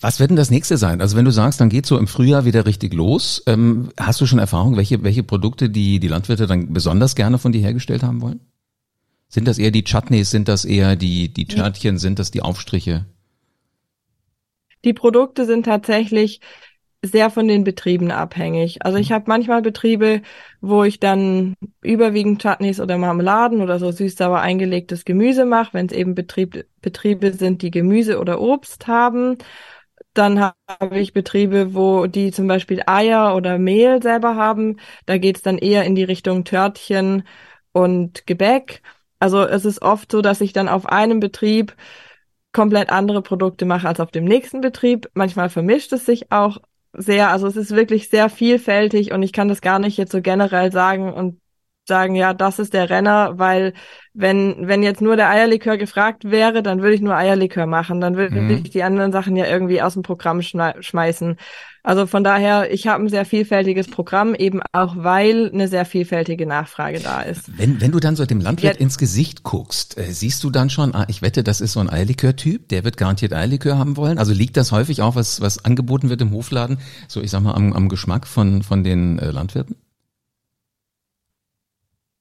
Was 0.00 0.18
wird 0.18 0.30
denn 0.30 0.36
das 0.36 0.50
nächste 0.50 0.78
sein? 0.78 1.00
Also 1.00 1.16
wenn 1.16 1.26
du 1.26 1.30
sagst, 1.30 1.60
dann 1.60 1.68
geht 1.68 1.84
so 1.84 1.98
im 1.98 2.06
Frühjahr 2.06 2.46
wieder 2.46 2.64
richtig 2.64 2.94
los. 2.94 3.42
Ähm, 3.46 3.90
hast 3.98 4.20
du 4.20 4.26
schon 4.26 4.38
Erfahrung, 4.38 4.76
welche, 4.76 5.02
welche 5.02 5.22
Produkte 5.22 5.68
die, 5.68 6.00
die 6.00 6.08
Landwirte 6.08 6.46
dann 6.46 6.72
besonders 6.72 7.14
gerne 7.14 7.38
von 7.38 7.52
dir 7.52 7.60
hergestellt 7.60 8.02
haben 8.02 8.22
wollen? 8.22 8.40
Sind 9.28 9.46
das 9.46 9.58
eher 9.58 9.70
die 9.70 9.84
Chutneys, 9.84 10.30
sind 10.30 10.48
das 10.48 10.64
eher 10.64 10.96
die, 10.96 11.32
die 11.32 11.44
Törtchen, 11.44 11.98
sind 11.98 12.18
das 12.18 12.30
die 12.30 12.42
Aufstriche? 12.42 13.06
Die 14.84 14.94
Produkte 14.94 15.44
sind 15.44 15.66
tatsächlich 15.66 16.40
sehr 17.02 17.30
von 17.30 17.48
den 17.48 17.64
Betrieben 17.64 18.10
abhängig. 18.10 18.84
Also 18.84 18.98
ich 18.98 19.10
mhm. 19.10 19.14
habe 19.14 19.24
manchmal 19.28 19.62
Betriebe, 19.62 20.22
wo 20.60 20.84
ich 20.84 21.00
dann 21.00 21.54
überwiegend 21.82 22.42
Chutneys 22.42 22.80
oder 22.80 22.98
Marmeladen 22.98 23.62
oder 23.62 23.78
so 23.78 23.90
süß-sauer 23.90 24.40
eingelegtes 24.40 25.04
Gemüse 25.04 25.44
mache, 25.44 25.74
wenn 25.74 25.86
es 25.86 25.92
eben 25.92 26.14
Betrieb, 26.14 26.66
Betriebe 26.82 27.32
sind, 27.32 27.62
die 27.62 27.70
Gemüse 27.70 28.18
oder 28.18 28.40
Obst 28.40 28.86
haben. 28.86 29.38
Dann 30.14 30.40
habe 30.40 30.98
ich 30.98 31.12
Betriebe, 31.12 31.74
wo 31.74 32.06
die 32.06 32.32
zum 32.32 32.46
Beispiel 32.48 32.82
Eier 32.86 33.36
oder 33.36 33.58
Mehl 33.58 34.02
selber 34.02 34.34
haben. 34.36 34.78
Da 35.06 35.18
geht's 35.18 35.42
dann 35.42 35.58
eher 35.58 35.84
in 35.84 35.94
die 35.94 36.04
Richtung 36.04 36.44
Törtchen 36.44 37.24
und 37.72 38.26
Gebäck. 38.26 38.82
Also 39.20 39.42
es 39.42 39.64
ist 39.64 39.82
oft 39.82 40.10
so, 40.10 40.22
dass 40.22 40.40
ich 40.40 40.52
dann 40.52 40.68
auf 40.68 40.86
einem 40.86 41.20
Betrieb 41.20 41.76
komplett 42.52 42.90
andere 42.90 43.22
Produkte 43.22 43.64
mache 43.64 43.86
als 43.86 44.00
auf 44.00 44.10
dem 44.10 44.24
nächsten 44.24 44.60
Betrieb. 44.60 45.08
Manchmal 45.14 45.50
vermischt 45.50 45.92
es 45.92 46.06
sich 46.06 46.32
auch 46.32 46.58
sehr. 46.92 47.30
Also 47.30 47.46
es 47.46 47.56
ist 47.56 47.70
wirklich 47.70 48.08
sehr 48.08 48.28
vielfältig 48.28 49.12
und 49.12 49.22
ich 49.22 49.32
kann 49.32 49.48
das 49.48 49.60
gar 49.60 49.78
nicht 49.78 49.96
jetzt 49.96 50.12
so 50.12 50.20
generell 50.20 50.72
sagen 50.72 51.12
und 51.12 51.40
sagen, 51.90 52.14
ja, 52.14 52.32
das 52.32 52.58
ist 52.58 52.72
der 52.72 52.88
Renner, 52.88 53.38
weil 53.38 53.74
wenn, 54.14 54.66
wenn 54.66 54.82
jetzt 54.82 55.02
nur 55.02 55.16
der 55.16 55.28
Eierlikör 55.28 55.76
gefragt 55.76 56.30
wäre, 56.30 56.62
dann 56.62 56.80
würde 56.80 56.94
ich 56.94 57.02
nur 57.02 57.14
Eierlikör 57.14 57.66
machen. 57.66 58.00
Dann 58.00 58.16
würde 58.16 58.40
mhm. 58.40 58.50
ich 58.64 58.70
die 58.70 58.82
anderen 58.82 59.12
Sachen 59.12 59.36
ja 59.36 59.46
irgendwie 59.46 59.82
aus 59.82 59.92
dem 59.92 60.02
Programm 60.02 60.40
schmeißen. 60.40 61.36
Also 61.82 62.06
von 62.06 62.22
daher, 62.22 62.72
ich 62.72 62.86
habe 62.86 63.04
ein 63.04 63.08
sehr 63.08 63.24
vielfältiges 63.24 63.88
Programm, 63.88 64.34
eben 64.34 64.60
auch 64.72 64.96
weil 64.98 65.50
eine 65.52 65.66
sehr 65.66 65.86
vielfältige 65.86 66.46
Nachfrage 66.46 67.00
da 67.00 67.22
ist. 67.22 67.56
Wenn, 67.56 67.80
wenn 67.80 67.90
du 67.90 68.00
dann 68.00 68.16
so 68.16 68.26
dem 68.26 68.40
Landwirt 68.40 68.74
ja. 68.74 68.80
ins 68.80 68.98
Gesicht 68.98 69.44
guckst, 69.44 69.96
äh, 69.96 70.12
siehst 70.12 70.44
du 70.44 70.50
dann 70.50 70.68
schon, 70.68 70.94
ah, 70.94 71.06
ich 71.08 71.22
wette, 71.22 71.42
das 71.42 71.60
ist 71.60 71.72
so 71.72 71.80
ein 71.80 71.88
Eierlikör-Typ, 71.88 72.68
der 72.68 72.84
wird 72.84 72.98
garantiert 72.98 73.32
Eierlikör 73.32 73.78
haben 73.78 73.96
wollen. 73.96 74.18
Also 74.18 74.32
liegt 74.32 74.58
das 74.58 74.72
häufig 74.72 75.00
auch, 75.00 75.14
was, 75.14 75.40
was 75.40 75.64
angeboten 75.64 76.10
wird 76.10 76.20
im 76.20 76.32
Hofladen, 76.32 76.78
so 77.08 77.22
ich 77.22 77.30
sag 77.30 77.40
mal, 77.40 77.54
am, 77.54 77.72
am 77.72 77.88
Geschmack 77.88 78.26
von, 78.26 78.62
von 78.62 78.84
den 78.84 79.18
äh, 79.18 79.30
Landwirten? 79.30 79.76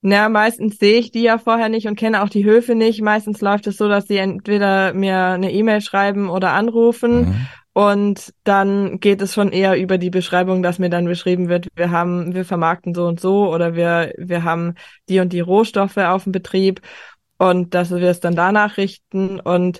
Na, 0.02 0.30
meistens 0.30 0.78
sehe 0.78 0.98
ich 0.98 1.12
die 1.12 1.24
ja 1.24 1.38
vorher 1.38 1.68
nicht 1.68 1.88
und 1.88 1.98
kenne 1.98 2.24
auch 2.24 2.30
die 2.30 2.46
Höfe 2.46 2.74
nicht. 2.74 3.02
Meistens 3.02 3.42
läuft 3.42 3.68
es 3.68 3.78
so, 3.78 3.90
dass 3.90 4.08
sie 4.08 4.18
entweder 4.18 4.94
mir 4.94 5.18
eine 5.18 5.52
E-Mail 5.52 5.82
schreiben 5.82 6.30
oder 6.30 6.52
anrufen. 6.52 7.20
Mhm. 7.20 7.48
Und 7.74 8.34
dann 8.44 9.00
geht 9.00 9.22
es 9.22 9.34
schon 9.34 9.52
eher 9.52 9.78
über 9.80 9.98
die 9.98 10.10
Beschreibung, 10.10 10.64
dass 10.64 10.80
mir 10.80 10.90
dann 10.90 11.06
beschrieben 11.06 11.50
wird, 11.50 11.68
wir 11.76 11.92
haben, 11.92 12.34
wir 12.34 12.44
vermarkten 12.44 12.94
so 12.94 13.06
und 13.08 13.20
so 13.20 13.54
oder 13.54 13.76
wir, 13.76 14.14
wir 14.18 14.44
haben 14.44 14.76
die 15.08 15.20
und 15.20 15.32
die 15.32 15.40
Rohstoffe 15.40 15.98
auf 15.98 16.24
dem 16.24 16.32
Betrieb 16.32 16.82
und 17.38 17.74
dass 17.74 17.92
wir 17.92 18.10
es 18.10 18.20
dann 18.20 18.36
danach 18.36 18.78
richten 18.78 19.40
und 19.40 19.80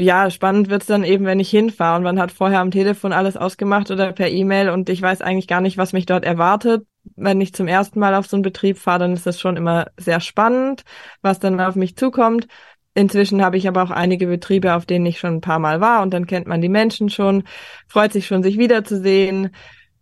ja, 0.00 0.30
spannend 0.30 0.70
wird's 0.70 0.86
dann 0.86 1.02
eben, 1.02 1.24
wenn 1.24 1.40
ich 1.40 1.50
hinfahre 1.50 1.96
und 1.96 2.04
man 2.04 2.20
hat 2.20 2.30
vorher 2.30 2.60
am 2.60 2.70
Telefon 2.70 3.12
alles 3.12 3.36
ausgemacht 3.36 3.90
oder 3.90 4.12
per 4.12 4.28
E-Mail 4.28 4.68
und 4.68 4.88
ich 4.88 5.02
weiß 5.02 5.22
eigentlich 5.22 5.48
gar 5.48 5.60
nicht, 5.60 5.76
was 5.76 5.92
mich 5.92 6.06
dort 6.06 6.24
erwartet. 6.24 6.86
Wenn 7.16 7.40
ich 7.40 7.54
zum 7.54 7.68
ersten 7.68 7.98
Mal 7.98 8.14
auf 8.14 8.26
so 8.26 8.36
einen 8.36 8.42
Betrieb 8.42 8.78
fahre, 8.78 9.00
dann 9.00 9.12
ist 9.12 9.26
das 9.26 9.40
schon 9.40 9.56
immer 9.56 9.86
sehr 9.96 10.20
spannend, 10.20 10.84
was 11.22 11.38
dann 11.38 11.60
auf 11.60 11.74
mich 11.74 11.96
zukommt. 11.96 12.46
Inzwischen 12.94 13.44
habe 13.44 13.56
ich 13.56 13.68
aber 13.68 13.82
auch 13.82 13.90
einige 13.90 14.26
Betriebe, 14.26 14.74
auf 14.74 14.84
denen 14.84 15.06
ich 15.06 15.20
schon 15.20 15.36
ein 15.36 15.40
paar 15.40 15.60
Mal 15.60 15.80
war 15.80 16.02
und 16.02 16.12
dann 16.12 16.26
kennt 16.26 16.46
man 16.48 16.60
die 16.60 16.68
Menschen 16.68 17.10
schon, 17.10 17.44
freut 17.86 18.12
sich 18.12 18.26
schon, 18.26 18.42
sich 18.42 18.58
wiederzusehen, 18.58 19.50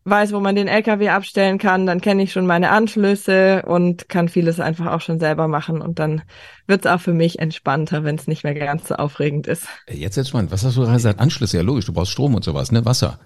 weiß, 0.07 0.33
wo 0.33 0.41
man 0.41 0.55
den 0.55 0.69
LKW 0.69 1.09
abstellen 1.11 1.59
kann, 1.59 1.85
dann 1.85 2.01
kenne 2.01 2.23
ich 2.23 2.33
schon 2.33 2.47
meine 2.47 2.71
Anschlüsse 2.71 3.63
und 3.67 4.09
kann 4.09 4.29
vieles 4.29 4.61
einfach 4.61 4.87
auch 4.87 5.01
schon 5.01 5.19
selber 5.19 5.49
machen 5.49 5.83
und 5.83 5.99
dann 5.99 6.23
wird 6.67 6.87
es 6.87 6.91
auch 6.91 7.01
für 7.01 7.13
mich 7.13 7.39
entspannter, 7.41 8.05
wenn 8.05 8.15
es 8.15 8.29
nicht 8.29 8.45
mehr 8.45 8.55
ganz 8.55 8.89
so 8.89 8.95
aufregend 8.95 9.47
ist. 9.47 9.67
Jetzt 9.91 10.17
jetzt 10.17 10.29
spannend. 10.29 10.53
Was 10.53 10.65
hast 10.65 10.77
du 10.77 10.83
gerade 10.83 10.95
gesagt? 10.95 11.21
Anschlüsse, 11.21 11.57
ja 11.57 11.63
logisch, 11.63 11.87
du 11.87 11.93
brauchst 11.93 12.13
Strom 12.13 12.35
und 12.35 12.45
sowas, 12.45 12.71
ne? 12.73 12.85
Wasser. 12.85 13.19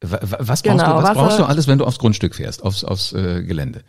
Was 0.00 0.30
brauchst, 0.46 0.62
genau, 0.62 0.76
du, 0.76 0.94
was 0.94 1.02
Wasser, 1.04 1.14
brauchst 1.14 1.38
du 1.38 1.44
alles, 1.44 1.66
wenn 1.66 1.78
du 1.78 1.84
aufs 1.84 1.98
Grundstück 1.98 2.34
fährst, 2.34 2.62
aufs, 2.62 2.84
aufs 2.84 3.12
äh, 3.12 3.42
Gelände? 3.42 3.82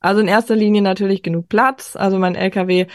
Also 0.00 0.20
in 0.20 0.28
erster 0.28 0.56
Linie 0.56 0.82
natürlich 0.82 1.22
genug 1.22 1.48
Platz. 1.48 1.94
Also 1.94 2.18
mein 2.18 2.34
LKW 2.34 2.86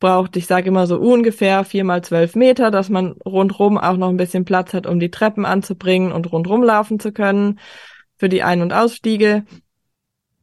braucht, 0.00 0.36
ich 0.36 0.46
sage 0.46 0.68
immer 0.68 0.86
so 0.86 0.98
ungefähr 0.98 1.64
vier 1.64 1.84
mal 1.84 2.02
zwölf 2.02 2.34
Meter, 2.34 2.70
dass 2.70 2.88
man 2.88 3.12
rundrum 3.24 3.78
auch 3.78 3.96
noch 3.96 4.08
ein 4.08 4.16
bisschen 4.16 4.44
Platz 4.44 4.74
hat, 4.74 4.86
um 4.86 4.98
die 4.98 5.10
Treppen 5.10 5.44
anzubringen 5.44 6.12
und 6.12 6.32
rundrum 6.32 6.62
laufen 6.62 6.98
zu 6.98 7.12
können 7.12 7.60
für 8.16 8.28
die 8.28 8.42
Ein- 8.42 8.62
und 8.62 8.72
Ausstiege. 8.72 9.44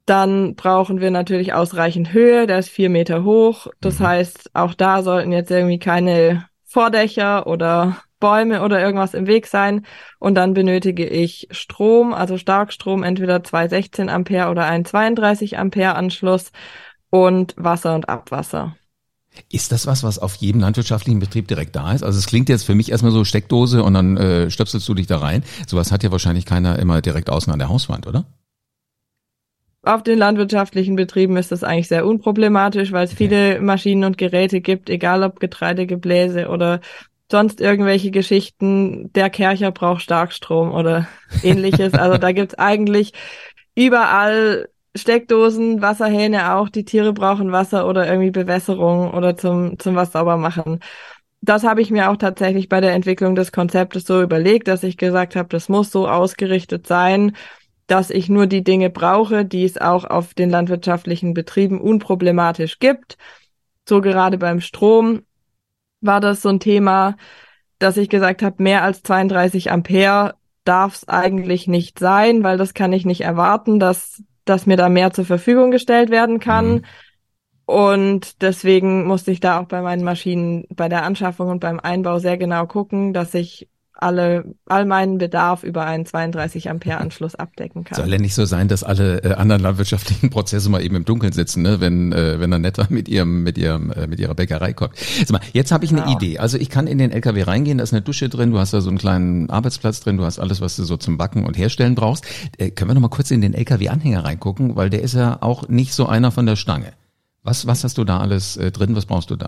Dann 0.06 0.56
brauchen 0.56 1.00
wir 1.00 1.12
natürlich 1.12 1.54
ausreichend 1.54 2.13
Höhe, 2.13 2.48
der 2.48 2.60
ist 2.60 2.70
vier 2.70 2.90
Meter 2.90 3.24
hoch. 3.24 3.68
Das 3.82 4.00
mhm. 4.00 4.08
heißt, 4.08 4.50
auch 4.54 4.74
da 4.74 5.04
sollten 5.04 5.32
jetzt 5.32 5.51
irgendwie 5.51 5.80
keine 5.80 6.46
Vordächer 6.63 7.48
oder 7.48 7.98
Bäume 8.22 8.63
oder 8.63 8.80
irgendwas 8.80 9.13
im 9.13 9.28
Weg 9.28 9.48
sein. 9.48 9.86
Und 10.20 10.36
dann 10.36 10.54
benötige 10.54 11.06
ich 11.06 11.50
Strom, 11.51 12.13
also 12.13 12.38
Starkstrom, 12.38 13.04
entweder 13.04 13.44
216 13.44 14.08
Ampere 14.08 14.50
oder 14.50 14.66
ein 14.66 14.86
32 14.86 15.58
Ampere 15.58 15.96
Anschluss 15.96 16.54
und 17.10 17.54
Wasser 17.58 17.94
und 17.94 18.08
Abwasser. 18.08 18.78
Ist 19.50 19.72
das 19.72 19.88
was, 19.88 20.04
was 20.04 20.20
auf 20.20 20.36
jedem 20.36 20.62
landwirtschaftlichen 20.62 21.20
Betrieb 21.20 21.48
direkt 21.48 21.75
da 21.75 21.94
ist? 21.94 22.04
Also 22.04 22.18
es 22.20 22.28
klingt 22.28 22.50
jetzt 22.50 22.63
für 22.63 22.75
mich 22.75 22.92
erstmal 22.92 23.12
so 23.12 23.24
Steckdose 23.24 23.84
und 23.84 23.94
dann 23.94 24.18
äh, 24.18 24.50
stöpselst 24.50 24.88
du 24.88 24.94
dich 24.94 25.08
da 25.08 25.18
rein. 25.18 25.44
Sowas 25.68 25.92
hat 25.92 26.04
ja 26.04 26.12
wahrscheinlich 26.12 26.46
keiner 26.46 26.80
immer 26.80 27.01
direkt 27.01 27.30
außen 27.30 27.51
an 27.51 27.60
der 27.60 27.70
Hauswand, 27.70 28.08
oder? 28.08 28.25
Auf 29.84 30.04
den 30.04 30.20
landwirtschaftlichen 30.20 30.96
Betrieben 30.96 31.38
ist 31.38 31.51
das 31.51 31.63
eigentlich 31.63 31.88
sehr 31.88 32.06
unproblematisch, 32.06 32.92
weil 32.92 33.06
es 33.06 33.13
okay. 33.13 33.28
viele 33.28 33.62
Maschinen 33.62 34.04
und 34.04 34.18
Geräte 34.18 34.62
gibt, 34.62 34.92
egal 34.92 35.24
ob 35.24 35.40
Getreidegebläse 35.40 36.50
oder 36.50 36.82
sonst 37.31 37.61
irgendwelche 37.61 38.11
Geschichten. 38.11 39.11
Der 39.13 39.29
Kercher 39.29 39.71
braucht 39.71 40.01
Starkstrom 40.01 40.71
oder 40.71 41.07
ähnliches. 41.43 41.93
also 41.93 42.17
da 42.17 42.31
gibt's 42.31 42.55
eigentlich 42.55 43.13
überall 43.75 44.67
Steckdosen, 44.95 45.81
Wasserhähne 45.81 46.53
auch, 46.53 46.69
die 46.69 46.83
Tiere 46.83 47.13
brauchen 47.13 47.51
Wasser 47.51 47.88
oder 47.88 48.07
irgendwie 48.07 48.31
Bewässerung 48.31 49.11
oder 49.13 49.38
zum, 49.38 49.79
zum 49.79 49.95
was 49.95 50.11
sauber 50.11 50.38
machen. 50.38 50.81
Das 51.41 51.63
habe 51.63 51.81
ich 51.81 51.89
mir 51.89 52.11
auch 52.11 52.17
tatsächlich 52.17 52.69
bei 52.69 52.81
der 52.81 52.93
Entwicklung 52.93 53.33
des 53.33 53.51
Konzeptes 53.51 54.05
so 54.05 54.21
überlegt, 54.21 54.67
dass 54.67 54.83
ich 54.83 54.97
gesagt 54.97 55.35
habe, 55.35 55.50
das 55.50 55.69
muss 55.69 55.91
so 55.91 56.07
ausgerichtet 56.07 56.85
sein, 56.85 57.35
dass 57.88 58.09
ich 58.09 58.29
nur 58.29 58.47
die 58.47 58.63
Dinge 58.63 58.89
brauche, 58.89 59.43
die 59.45 59.63
es 59.63 59.79
auch 59.79 60.05
auf 60.05 60.33
den 60.33 60.50
landwirtschaftlichen 60.50 61.33
Betrieben 61.33 61.81
unproblematisch 61.81 62.79
gibt. 62.79 63.17
So 63.88 64.01
gerade 64.01 64.38
beim 64.38 64.61
Strom 64.61 65.23
war 66.01 66.20
das 66.20 66.41
so 66.41 66.50
ein 66.50 66.60
Thema, 66.60 67.15
dass 67.79 67.98
ich 67.98 68.10
gesagt 68.10 68.43
habe, 68.43 68.62
mehr 68.62 68.84
als 68.84 69.03
32 69.03 69.72
Ampere 69.72 70.36
darf 70.63 70.96
es 70.96 71.08
eigentlich 71.08 71.67
nicht 71.67 72.00
sein, 72.00 72.43
weil 72.43 72.58
das 72.58 72.74
kann 72.74 72.93
ich 72.93 73.05
nicht 73.05 73.22
erwarten, 73.22 73.79
dass 73.79 74.24
dass 74.46 74.65
mir 74.65 74.77
da 74.77 74.89
mehr 74.89 75.12
zur 75.12 75.25
Verfügung 75.25 75.72
gestellt 75.72 76.10
werden 76.10 76.39
kann. 76.39 76.74
Mhm. 76.74 76.81
Und 77.65 78.41
deswegen 78.41 79.05
musste 79.05 79.31
ich 79.31 79.39
da 79.39 79.60
auch 79.60 79.65
bei 79.65 79.81
meinen 79.81 80.03
Maschinen 80.03 80.65
bei 80.70 80.89
der 80.89 81.03
Anschaffung 81.03 81.50
und 81.50 81.60
beim 81.60 81.79
Einbau 81.79 82.20
sehr 82.20 82.38
genau 82.38 82.65
gucken, 82.65 83.13
dass 83.13 83.34
ich 83.34 83.70
alle, 84.01 84.55
all 84.65 84.86
meinen 84.86 85.17
Bedarf 85.17 85.63
über 85.63 85.86
einen 85.86 86.05
32 86.05 86.70
Ampere 86.70 86.98
Anschluss 86.98 87.36
abdecken 87.36 87.84
kann. 87.84 87.96
Soll 87.96 88.10
ja 88.10 88.17
nicht 88.17 88.34
so 88.34 88.46
sein, 88.46 88.67
dass 88.67 88.84
alle 88.84 89.24
äh, 89.24 89.34
anderen 89.34 89.62
landwirtschaftlichen 89.62 90.29
Prozesse 90.31 90.70
mal 90.70 90.84
eben 90.84 90.96
im 90.96 91.05
Dunkeln 91.05 91.34
sitzen, 91.34 91.62
ne? 91.62 91.79
wenn 91.79 92.12
äh, 92.12 92.39
wenn 92.39 92.51
dann 92.51 92.62
netter 92.62 92.88
mit 92.89 93.08
ihrem 93.08 93.43
mit 93.43 93.58
ihrem 93.58 93.91
äh, 93.91 94.08
mit 94.08 94.20
ihrer 94.20 94.34
Bäckerei 94.34 94.74
kommt. 94.74 94.98
Sag 94.98 95.31
mal, 95.31 95.41
jetzt 95.53 95.72
habe 95.72 95.86
ich 95.86 95.91
genau. 95.91 96.03
eine 96.03 96.13
Idee. 96.13 96.39
Also 96.39 96.58
ich 96.58 96.70
kann 96.70 96.88
in 96.88 96.98
den 96.98 97.12
LKW 97.12 97.43
reingehen, 97.43 97.77
da 97.77 97.84
ist 97.84 97.93
eine 97.93 98.01
Dusche 98.01 98.29
drin, 98.29 98.51
du 98.51 98.60
hast 98.60 98.74
da 98.74 98.81
so 98.81 98.89
einen 98.89 98.98
kleinen 98.98 99.50
Arbeitsplatz 99.50 100.00
drin, 100.00 100.17
du 100.17 100.25
hast 100.25 100.39
alles, 100.39 100.62
was 100.62 100.75
du 100.75 100.84
so 100.84 100.98
zum 100.98 101.17
Backen 101.17 101.46
und 101.46 101.58
Herstellen 101.58 101.96
brauchst. 101.96 102.25
Äh, 102.58 102.72
können 102.72 102.89
wir 102.89 102.96
noch 102.96 103.01
mal 103.01 103.10
kurz 103.10 103.31
in 103.31 103.41
den 103.41 103.53
LKW 103.53 103.89
Anhänger 103.89 104.25
reingucken, 104.25 104.75
weil 104.75 104.89
der 104.89 105.01
ist 105.03 105.13
ja 105.13 105.38
auch 105.41 105.67
nicht 105.70 105.93
so 105.93 106.08
einer 106.08 106.31
von 106.31 106.46
der 106.46 106.55
Stange. 106.55 106.93
Was 107.43 107.67
was 107.67 107.84
hast 107.84 107.98
du 107.98 108.03
da 108.03 108.20
alles 108.20 108.58
äh, 108.58 108.72
drin? 108.72 108.96
Was 108.96 109.05
brauchst 109.05 109.29
du 109.29 109.36
da? 109.36 109.48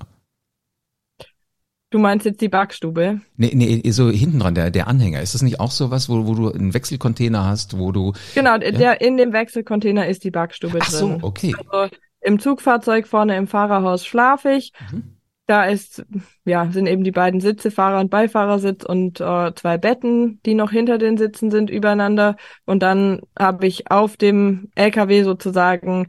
Du 1.93 1.99
meinst 1.99 2.25
jetzt 2.25 2.41
die 2.41 2.49
Backstube? 2.49 3.21
Nee, 3.37 3.51
nee, 3.53 3.91
so 3.91 4.09
hinten 4.09 4.39
dran, 4.39 4.55
der, 4.55 4.71
der 4.71 4.87
Anhänger. 4.87 5.21
Ist 5.21 5.35
das 5.35 5.43
nicht 5.43 5.59
auch 5.59 5.69
so 5.69 5.91
was, 5.91 6.09
wo, 6.09 6.25
wo 6.25 6.33
du 6.33 6.51
einen 6.51 6.73
Wechselcontainer 6.73 7.45
hast, 7.45 7.77
wo 7.77 7.91
du. 7.91 8.13
Genau, 8.33 8.55
ja? 8.55 8.71
der, 8.71 9.01
in 9.01 9.15
dem 9.15 9.31
Wechselcontainer 9.31 10.07
ist 10.07 10.23
die 10.23 10.31
Backstube 10.31 10.79
Ach 10.81 10.89
drin. 10.89 11.19
so, 11.21 11.27
okay. 11.27 11.53
Also 11.69 11.95
im 12.19 12.39
Zugfahrzeug 12.39 13.05
vorne 13.05 13.37
im 13.37 13.45
Fahrerhaus 13.45 14.07
schlafe 14.07 14.53
ich. 14.53 14.73
Mhm. 14.91 15.17
Da 15.45 15.65
ist, 15.65 16.03
ja, 16.45 16.71
sind 16.71 16.87
eben 16.87 17.03
die 17.03 17.11
beiden 17.11 17.41
Sitze, 17.41 17.69
Fahrer- 17.69 17.99
und 17.99 18.09
Beifahrersitz 18.09 18.83
und 18.83 19.21
äh, 19.21 19.53
zwei 19.53 19.77
Betten, 19.77 20.41
die 20.47 20.55
noch 20.55 20.71
hinter 20.71 20.97
den 20.97 21.17
Sitzen 21.17 21.51
sind, 21.51 21.69
übereinander. 21.69 22.37
Und 22.65 22.81
dann 22.81 23.21
habe 23.37 23.67
ich 23.67 23.91
auf 23.91 24.17
dem 24.17 24.71
LKW 24.73 25.21
sozusagen, 25.21 26.07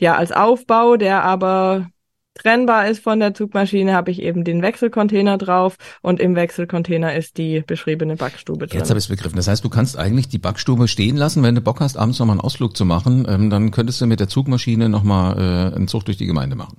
ja, 0.00 0.16
als 0.16 0.32
Aufbau, 0.32 0.96
der 0.96 1.22
aber 1.22 1.90
trennbar 2.38 2.88
ist 2.88 3.02
von 3.02 3.20
der 3.20 3.34
Zugmaschine, 3.34 3.94
habe 3.94 4.10
ich 4.10 4.22
eben 4.22 4.44
den 4.44 4.62
Wechselcontainer 4.62 5.38
drauf 5.38 5.76
und 6.02 6.20
im 6.20 6.34
Wechselcontainer 6.34 7.14
ist 7.14 7.36
die 7.38 7.62
beschriebene 7.66 8.16
Backstube 8.16 8.66
drin. 8.66 8.78
Jetzt 8.78 8.90
habe 8.90 8.98
ich 8.98 9.04
es 9.04 9.08
begriffen. 9.08 9.36
Das 9.36 9.48
heißt, 9.48 9.64
du 9.64 9.68
kannst 9.68 9.98
eigentlich 9.98 10.28
die 10.28 10.38
Backstube 10.38 10.88
stehen 10.88 11.16
lassen, 11.16 11.42
wenn 11.42 11.54
du 11.54 11.60
Bock 11.60 11.80
hast, 11.80 11.96
abends 11.96 12.18
nochmal 12.18 12.34
einen 12.34 12.40
Ausflug 12.40 12.76
zu 12.76 12.84
machen, 12.84 13.26
ähm, 13.28 13.50
dann 13.50 13.70
könntest 13.70 14.00
du 14.00 14.06
mit 14.06 14.20
der 14.20 14.28
Zugmaschine 14.28 14.88
nochmal 14.88 15.36
äh, 15.36 15.76
einen 15.76 15.88
Zug 15.88 16.04
durch 16.04 16.16
die 16.16 16.26
Gemeinde 16.26 16.56
machen. 16.56 16.78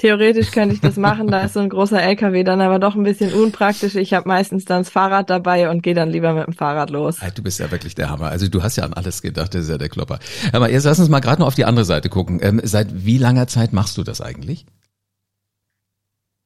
Theoretisch 0.00 0.50
könnte 0.50 0.74
ich 0.74 0.80
das 0.80 0.96
machen, 0.96 1.26
da 1.26 1.42
ist 1.42 1.52
so 1.52 1.60
ein 1.60 1.68
großer 1.68 2.00
LKW 2.00 2.42
dann 2.42 2.62
aber 2.62 2.78
doch 2.78 2.94
ein 2.94 3.02
bisschen 3.02 3.34
unpraktisch. 3.34 3.96
Ich 3.96 4.14
habe 4.14 4.26
meistens 4.26 4.64
dann 4.64 4.80
das 4.80 4.88
Fahrrad 4.88 5.28
dabei 5.28 5.68
und 5.68 5.82
gehe 5.82 5.92
dann 5.92 6.08
lieber 6.08 6.32
mit 6.32 6.46
dem 6.46 6.54
Fahrrad 6.54 6.88
los. 6.88 7.18
Du 7.34 7.42
bist 7.42 7.58
ja 7.58 7.70
wirklich 7.70 7.94
der 7.96 8.08
Hammer. 8.08 8.28
Also 8.28 8.48
du 8.48 8.62
hast 8.62 8.76
ja 8.76 8.84
an 8.84 8.94
alles 8.94 9.20
gedacht, 9.20 9.54
das 9.54 9.64
ist 9.64 9.68
ja 9.68 9.76
der 9.76 9.90
Klopper. 9.90 10.18
Aber 10.54 10.70
jetzt 10.70 10.84
lass 10.84 10.98
uns 10.98 11.10
mal 11.10 11.20
gerade 11.20 11.42
noch 11.42 11.48
auf 11.48 11.54
die 11.54 11.66
andere 11.66 11.84
Seite 11.84 12.08
gucken. 12.08 12.40
Ähm, 12.40 12.62
seit 12.64 13.04
wie 13.04 13.18
langer 13.18 13.46
Zeit 13.46 13.74
machst 13.74 13.98
du 13.98 14.02
das 14.02 14.22
eigentlich? 14.22 14.64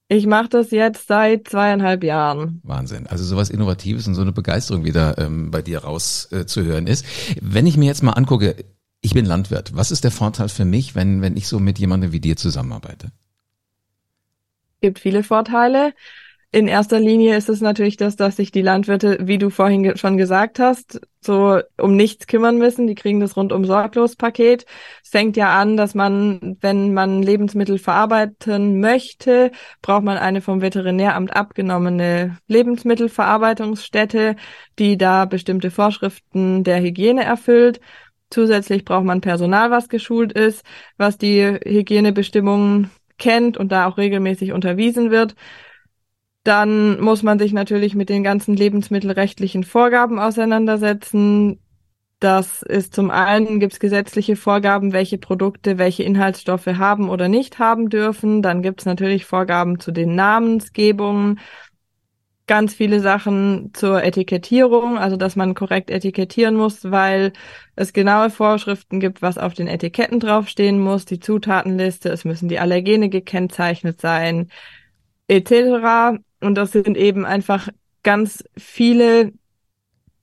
Ich 0.08 0.26
mache 0.26 0.48
das 0.48 0.72
jetzt 0.72 1.06
seit 1.06 1.46
zweieinhalb 1.46 2.02
Jahren. 2.02 2.60
Wahnsinn. 2.64 3.06
Also 3.06 3.22
sowas 3.22 3.50
Innovatives 3.50 4.08
und 4.08 4.16
so 4.16 4.22
eine 4.22 4.32
Begeisterung 4.32 4.84
wieder 4.84 5.16
ähm, 5.18 5.52
bei 5.52 5.62
dir 5.62 5.84
rauszuhören 5.84 6.88
äh, 6.88 6.90
ist. 6.90 7.06
Wenn 7.40 7.68
ich 7.68 7.76
mir 7.76 7.86
jetzt 7.86 8.02
mal 8.02 8.14
angucke, 8.14 8.56
ich 9.00 9.14
bin 9.14 9.26
Landwirt. 9.26 9.76
Was 9.76 9.92
ist 9.92 10.02
der 10.02 10.10
Vorteil 10.10 10.48
für 10.48 10.64
mich, 10.64 10.96
wenn, 10.96 11.22
wenn 11.22 11.36
ich 11.36 11.46
so 11.46 11.60
mit 11.60 11.78
jemandem 11.78 12.10
wie 12.10 12.20
dir 12.20 12.36
zusammenarbeite? 12.36 13.12
Gibt 14.84 14.98
viele 14.98 15.22
Vorteile. 15.22 15.94
In 16.52 16.68
erster 16.68 17.00
Linie 17.00 17.38
ist 17.38 17.48
es 17.48 17.62
natürlich 17.62 17.96
das, 17.96 18.16
dass 18.16 18.36
sich 18.36 18.52
die 18.52 18.60
Landwirte, 18.60 19.16
wie 19.22 19.38
du 19.38 19.48
vorhin 19.48 19.96
schon 19.96 20.18
gesagt 20.18 20.58
hast, 20.58 21.00
so 21.22 21.58
um 21.78 21.96
nichts 21.96 22.26
kümmern 22.26 22.58
müssen. 22.58 22.86
Die 22.86 22.94
kriegen 22.94 23.18
das 23.18 23.34
rundum 23.34 23.64
sorglos 23.64 24.14
Paket. 24.14 24.66
Es 25.02 25.08
fängt 25.08 25.38
ja 25.38 25.58
an, 25.58 25.78
dass 25.78 25.94
man, 25.94 26.58
wenn 26.60 26.92
man 26.92 27.22
Lebensmittel 27.22 27.78
verarbeiten 27.78 28.78
möchte, 28.78 29.52
braucht 29.80 30.04
man 30.04 30.18
eine 30.18 30.42
vom 30.42 30.60
Veterinäramt 30.60 31.34
abgenommene 31.34 32.36
Lebensmittelverarbeitungsstätte, 32.46 34.36
die 34.78 34.98
da 34.98 35.24
bestimmte 35.24 35.70
Vorschriften 35.70 36.62
der 36.62 36.82
Hygiene 36.82 37.24
erfüllt. 37.24 37.80
Zusätzlich 38.30 38.84
braucht 38.84 39.04
man 39.04 39.22
Personal, 39.22 39.70
was 39.70 39.88
geschult 39.88 40.32
ist, 40.32 40.62
was 40.98 41.16
die 41.16 41.42
Hygienebestimmungen 41.42 42.90
kennt 43.24 43.56
und 43.56 43.72
da 43.72 43.86
auch 43.86 43.96
regelmäßig 43.96 44.52
unterwiesen 44.52 45.10
wird. 45.10 45.34
Dann 46.42 47.00
muss 47.00 47.22
man 47.22 47.38
sich 47.38 47.54
natürlich 47.54 47.94
mit 47.94 48.10
den 48.10 48.22
ganzen 48.22 48.54
lebensmittelrechtlichen 48.54 49.64
Vorgaben 49.64 50.18
auseinandersetzen. 50.18 51.58
Das 52.20 52.60
ist 52.60 52.94
zum 52.94 53.10
einen 53.10 53.60
gibt 53.60 53.72
es 53.72 53.80
gesetzliche 53.80 54.36
Vorgaben, 54.36 54.92
welche 54.92 55.16
Produkte 55.16 55.78
welche 55.78 56.02
Inhaltsstoffe 56.02 56.66
haben 56.66 57.08
oder 57.08 57.28
nicht 57.28 57.58
haben 57.58 57.88
dürfen. 57.88 58.42
Dann 58.42 58.60
gibt 58.60 58.80
es 58.80 58.86
natürlich 58.86 59.24
Vorgaben 59.24 59.80
zu 59.80 59.90
den 59.90 60.14
Namensgebungen 60.14 61.40
ganz 62.46 62.74
viele 62.74 63.00
Sachen 63.00 63.70
zur 63.72 64.02
Etikettierung, 64.02 64.98
also 64.98 65.16
dass 65.16 65.36
man 65.36 65.54
korrekt 65.54 65.90
etikettieren 65.90 66.56
muss, 66.56 66.90
weil 66.90 67.32
es 67.74 67.92
genaue 67.92 68.30
Vorschriften 68.30 69.00
gibt, 69.00 69.22
was 69.22 69.38
auf 69.38 69.54
den 69.54 69.66
Etiketten 69.66 70.20
draufstehen 70.20 70.78
muss, 70.78 71.06
die 71.06 71.20
Zutatenliste, 71.20 72.10
es 72.10 72.24
müssen 72.24 72.48
die 72.48 72.58
Allergene 72.58 73.08
gekennzeichnet 73.08 74.00
sein, 74.00 74.50
etc. 75.28 76.18
Und 76.40 76.56
das 76.56 76.72
sind 76.72 76.96
eben 76.96 77.24
einfach 77.24 77.68
ganz 78.02 78.44
viele 78.56 79.32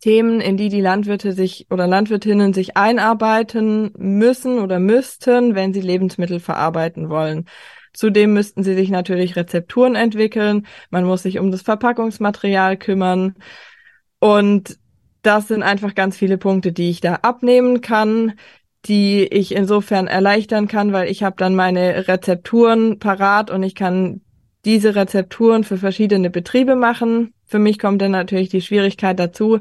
Themen, 0.02 0.42
in 0.42 0.58
die 0.58 0.70
die 0.70 0.82
Landwirte 0.82 1.32
sich 1.32 1.68
oder 1.70 1.88
Landwirtinnen 1.88 2.54
sich 2.54 2.76
einarbeiten 2.76 3.92
müssen 3.98 4.60
oder 4.60 4.80
müssten, 4.80 5.56
wenn 5.56 5.74
sie 5.74 5.82
Lebensmittel 5.82 6.40
verarbeiten 6.40 7.10
wollen. 7.10 7.46
Zudem 7.94 8.34
müssten 8.34 8.64
sie 8.64 8.76
sich 8.76 8.90
natürlich 8.90 9.36
Rezepturen 9.36 9.96
entwickeln. 9.96 10.68
Man 10.90 11.06
muss 11.06 11.24
sich 11.24 11.40
um 11.40 11.52
das 11.52 11.62
Verpackungsmaterial 11.62 12.78
kümmern. 12.78 13.36
Und 14.20 14.78
das 15.22 15.48
sind 15.48 15.64
einfach 15.64 15.96
ganz 15.96 16.18
viele 16.18 16.38
Punkte, 16.38 16.72
die 16.72 16.90
ich 16.90 17.02
da 17.02 17.16
abnehmen 17.16 17.82
kann, 17.82 18.34
die 18.86 19.24
ich 19.26 19.54
insofern 19.54 20.08
erleichtern 20.08 20.68
kann, 20.68 20.94
weil 20.94 21.10
ich 21.10 21.24
habe 21.24 21.36
dann 21.38 21.56
meine 21.56 22.08
Rezepturen 22.08 22.98
parat 22.98 23.52
und 23.52 23.62
ich 23.64 23.76
kann 23.76 24.22
diese 24.66 24.96
Rezepturen 24.96 25.64
für 25.64 25.78
verschiedene 25.78 26.30
Betriebe 26.30 26.76
machen. 26.76 27.34
Für 27.46 27.60
mich 27.60 27.80
kommt 27.80 28.02
dann 28.02 28.12
natürlich 28.12 28.50
die 28.50 28.62
Schwierigkeit 28.62 29.20
dazu, 29.20 29.60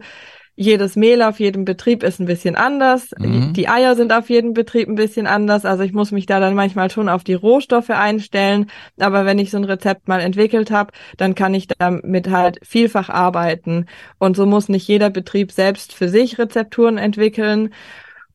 jedes 0.56 0.94
Mehl 0.96 1.22
auf 1.22 1.40
jedem 1.40 1.64
Betrieb 1.64 2.02
ist 2.02 2.20
ein 2.20 2.26
bisschen 2.26 2.54
anders. 2.54 3.10
Mhm. 3.18 3.54
Die 3.54 3.68
Eier 3.68 3.96
sind 3.96 4.12
auf 4.12 4.28
jedem 4.28 4.52
Betrieb 4.52 4.88
ein 4.88 4.94
bisschen 4.94 5.26
anders. 5.26 5.64
Also 5.64 5.82
ich 5.82 5.92
muss 5.92 6.12
mich 6.12 6.26
da 6.26 6.38
dann 6.38 6.54
manchmal 6.54 6.90
schon 6.90 7.08
auf 7.08 7.24
die 7.24 7.34
Rohstoffe 7.34 7.90
einstellen. 7.90 8.70
Aber 8.98 9.24
wenn 9.24 9.38
ich 9.38 9.50
so 9.50 9.56
ein 9.56 9.64
Rezept 9.64 10.06
mal 10.08 10.20
entwickelt 10.20 10.70
habe, 10.70 10.92
dann 11.16 11.34
kann 11.34 11.54
ich 11.54 11.68
damit 11.68 12.30
halt 12.30 12.58
vielfach 12.62 13.08
arbeiten. 13.08 13.86
Und 14.18 14.36
so 14.36 14.44
muss 14.44 14.68
nicht 14.68 14.86
jeder 14.86 15.08
Betrieb 15.08 15.52
selbst 15.52 15.94
für 15.94 16.08
sich 16.08 16.38
Rezepturen 16.38 16.98
entwickeln. 16.98 17.70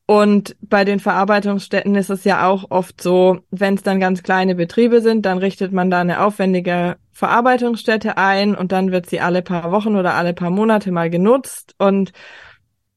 Und 0.08 0.56
bei 0.62 0.86
den 0.86 1.00
Verarbeitungsstätten 1.00 1.96
ist 1.96 2.12
es 2.12 2.24
ja 2.26 2.48
auch 2.48 2.70
oft 2.70 3.02
so, 3.02 3.40
wenn 3.50 3.74
es 3.74 3.82
dann 3.82 4.00
ganz 4.00 4.22
kleine 4.22 4.54
Betriebe 4.54 5.02
sind, 5.02 5.26
dann 5.26 5.40
richtet 5.40 5.72
man 5.72 5.90
da 5.90 6.02
eine 6.02 6.24
aufwendige 6.24 6.98
Verarbeitungsstätte 7.12 8.18
ein 8.18 8.56
und 8.56 8.72
dann 8.72 8.92
wird 8.92 9.10
sie 9.10 9.20
alle 9.20 9.42
paar 9.42 9.72
Wochen 9.72 9.96
oder 9.96 10.14
alle 10.14 10.34
paar 10.34 10.52
Monate 10.52 10.92
mal 10.92 11.10
genutzt 11.10 11.74
und 11.80 12.12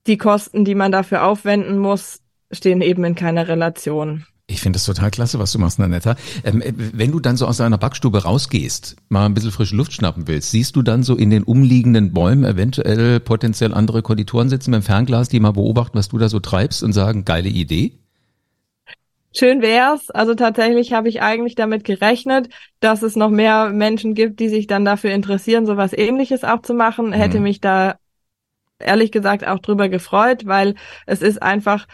die 0.07 0.19
Kosten, 0.19 0.65
die 0.65 0.75
man 0.75 0.93
dafür 0.93 1.25
aufwenden 1.25 1.79
muss, 1.79 2.21
stehen 2.51 2.83
eben 2.83 3.05
in 3.05 3.15
keiner 3.15 3.49
Relation. 3.49 4.27
Ich 4.51 4.63
finde 4.63 4.79
das 4.79 4.87
total 4.87 5.11
klasse, 5.11 5.39
was 5.39 5.53
du 5.53 5.59
machst, 5.59 5.79
Nanetta. 5.79 6.17
Ähm, 6.43 6.63
äh, 6.63 6.73
wenn 6.75 7.13
du 7.13 7.21
dann 7.21 7.37
so 7.37 7.47
aus 7.47 7.59
deiner 7.59 7.77
Backstube 7.77 8.25
rausgehst, 8.25 8.97
mal 9.11 9.27
ein 9.27 9.35
bisschen 9.35 9.53
frische 9.53 9.77
Luft 9.77 9.93
schnappen 9.93 10.27
willst, 10.27 10.51
siehst 10.51 10.75
du 10.75 10.81
dann 10.81 11.03
so 11.03 11.17
in 11.17 11.29
den 11.29 11.43
umliegenden 11.43 12.15
Bäumen 12.15 12.45
eventuell 12.45 13.21
potenziell 13.21 13.75
andere 13.75 14.01
Konditoren 14.01 14.49
sitzen 14.49 14.71
mit 14.71 14.81
dem 14.81 14.85
Fernglas, 14.85 15.29
die 15.29 15.39
mal 15.39 15.53
beobachten, 15.53 15.99
was 15.99 16.09
du 16.09 16.17
da 16.17 16.31
so 16.31 16.41
treibst 16.41 16.83
und 16.83 16.95
sagen, 16.95 17.27
geile 17.27 17.51
Idee? 17.51 17.93
Schön 19.37 19.61
wär's. 19.61 20.09
Also 20.11 20.35
tatsächlich 20.35 20.95
habe 20.95 21.11
ich 21.11 21.21
eigentlich 21.21 21.55
damit 21.55 21.85
gerechnet, 21.85 22.49
dass 22.81 23.03
es 23.03 23.17
noch 23.17 23.31
mehr 23.31 23.69
Menschen 23.69 24.15
gibt, 24.15 24.41
die 24.41 24.49
sich 24.49 24.67
dann 24.67 24.87
dafür 24.87 25.11
interessieren, 25.11 25.67
sowas 25.67 25.93
ähnliches 25.93 26.43
auch 26.43 26.63
zu 26.63 26.73
machen. 26.73 27.09
Mhm. 27.09 27.13
Hätte 27.13 27.41
mich 27.41 27.61
da 27.61 27.97
ehrlich 28.79 29.13
gesagt 29.13 29.47
auch 29.47 29.59
drüber 29.59 29.91
gefreut, 29.91 30.47
weil 30.47 30.75
es 31.05 31.21
ist 31.21 31.43
einfach 31.43 31.87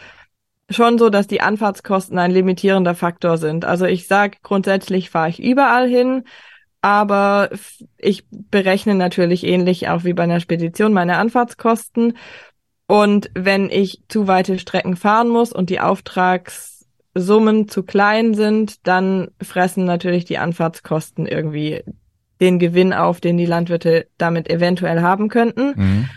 schon 0.69 0.97
so, 0.97 1.09
dass 1.09 1.27
die 1.27 1.41
Anfahrtskosten 1.41 2.17
ein 2.17 2.31
limitierender 2.31 2.95
Faktor 2.95 3.37
sind. 3.37 3.65
Also 3.65 3.85
ich 3.85 4.07
sage, 4.07 4.37
grundsätzlich 4.41 5.09
fahre 5.09 5.29
ich 5.29 5.41
überall 5.41 5.87
hin, 5.87 6.23
aber 6.81 7.49
ich 7.97 8.25
berechne 8.29 8.95
natürlich 8.95 9.43
ähnlich 9.43 9.89
auch 9.89 10.03
wie 10.03 10.13
bei 10.13 10.23
einer 10.23 10.39
Spedition 10.39 10.93
meine 10.93 11.17
Anfahrtskosten. 11.17 12.17
Und 12.87 13.31
wenn 13.33 13.69
ich 13.69 14.01
zu 14.07 14.27
weite 14.27 14.59
Strecken 14.59 14.95
fahren 14.95 15.29
muss 15.29 15.51
und 15.51 15.69
die 15.69 15.79
Auftragssummen 15.79 17.67
zu 17.67 17.83
klein 17.83 18.33
sind, 18.35 18.85
dann 18.87 19.29
fressen 19.41 19.85
natürlich 19.85 20.25
die 20.25 20.37
Anfahrtskosten 20.37 21.25
irgendwie 21.25 21.83
den 22.41 22.59
Gewinn 22.59 22.93
auf, 22.93 23.21
den 23.21 23.37
die 23.37 23.45
Landwirte 23.45 24.07
damit 24.17 24.49
eventuell 24.49 25.01
haben 25.01 25.29
könnten. 25.29 25.73
Mhm. 25.75 26.09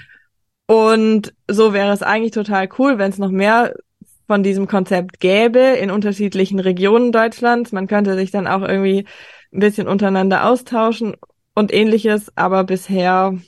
Und 0.66 1.32
so 1.48 1.72
wäre 1.72 1.92
es 1.92 2.02
eigentlich 2.02 2.32
total 2.32 2.68
cool, 2.78 2.98
wenn 2.98 3.10
es 3.10 3.18
noch 3.18 3.30
mehr 3.30 3.74
von 4.28 4.42
diesem 4.42 4.68
Konzept 4.68 5.20
gäbe 5.20 5.58
in 5.58 5.90
unterschiedlichen 5.90 6.60
Regionen 6.60 7.12
Deutschlands. 7.12 7.72
Man 7.72 7.86
könnte 7.86 8.14
sich 8.14 8.30
dann 8.30 8.46
auch 8.46 8.60
irgendwie 8.60 9.06
ein 9.52 9.60
bisschen 9.60 9.88
untereinander 9.88 10.44
austauschen 10.46 11.16
und 11.54 11.72
ähnliches, 11.72 12.30
aber 12.36 12.62
bisher 12.64 13.38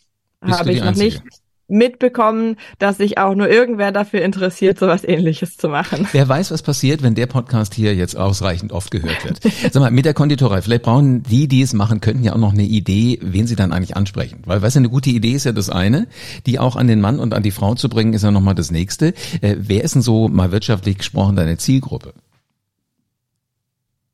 habe 0.43 0.73
ich 0.73 0.83
noch 0.83 0.97
nicht 0.97 1.23
mitbekommen, 1.71 2.57
dass 2.79 2.99
sich 2.99 3.19
auch 3.19 3.35
nur 3.35 3.49
irgendwer 3.49 3.93
dafür 3.93 4.23
interessiert, 4.23 4.79
sowas 4.79 5.05
ähnliches 5.05 5.57
zu 5.57 5.69
machen. 5.69 6.07
Wer 6.13 6.29
weiß, 6.29 6.51
was 6.51 6.63
passiert, 6.63 7.03
wenn 7.03 7.15
der 7.15 7.27
Podcast 7.27 7.75
hier 7.75 7.95
jetzt 7.95 8.17
ausreichend 8.17 8.73
oft 8.73 8.91
gehört 8.91 9.25
wird. 9.25 9.41
Sag 9.73 9.81
mal, 9.81 9.91
mit 9.91 10.05
der 10.05 10.15
Konditorei, 10.15 10.63
vielleicht 10.63 10.83
brauchen 10.83 11.23
die, 11.23 11.49
die 11.49 11.63
es 11.63 11.73
machen, 11.73 12.01
könnten 12.01 12.25
ja 12.25 12.33
auch 12.33 12.39
noch 12.39 12.53
eine 12.53 12.65
Idee, 12.65 13.19
wen 13.23 13.47
sie 13.47 13.57
dann 13.57 13.73
eigentlich 13.73 13.97
ansprechen. 13.97 14.43
Weil, 14.47 14.63
weißt 14.63 14.77
du, 14.77 14.81
eine 14.81 14.89
gute 14.89 15.11
Idee 15.11 15.33
ist 15.33 15.45
ja 15.45 15.53
das 15.53 15.71
eine, 15.71 16.07
die 16.47 16.59
auch 16.59 16.77
an 16.77 16.87
den 16.87 17.01
Mann 17.01 17.21
und 17.21 17.35
an 17.35 17.43
die 17.43 17.51
Frau 17.51 17.75
zu 17.75 17.89
bringen, 17.89 18.13
ist 18.13 18.23
ja 18.23 18.31
nochmal 18.31 18.55
das 18.55 18.71
nächste. 18.71 19.09
Äh, 19.41 19.57
wer 19.59 19.85
ist 19.85 19.95
denn 19.95 20.03
so 20.03 20.29
mal 20.29 20.53
wirtschaftlich 20.53 20.99
gesprochen 20.99 21.37
deine 21.37 21.57
Zielgruppe? 21.57 22.15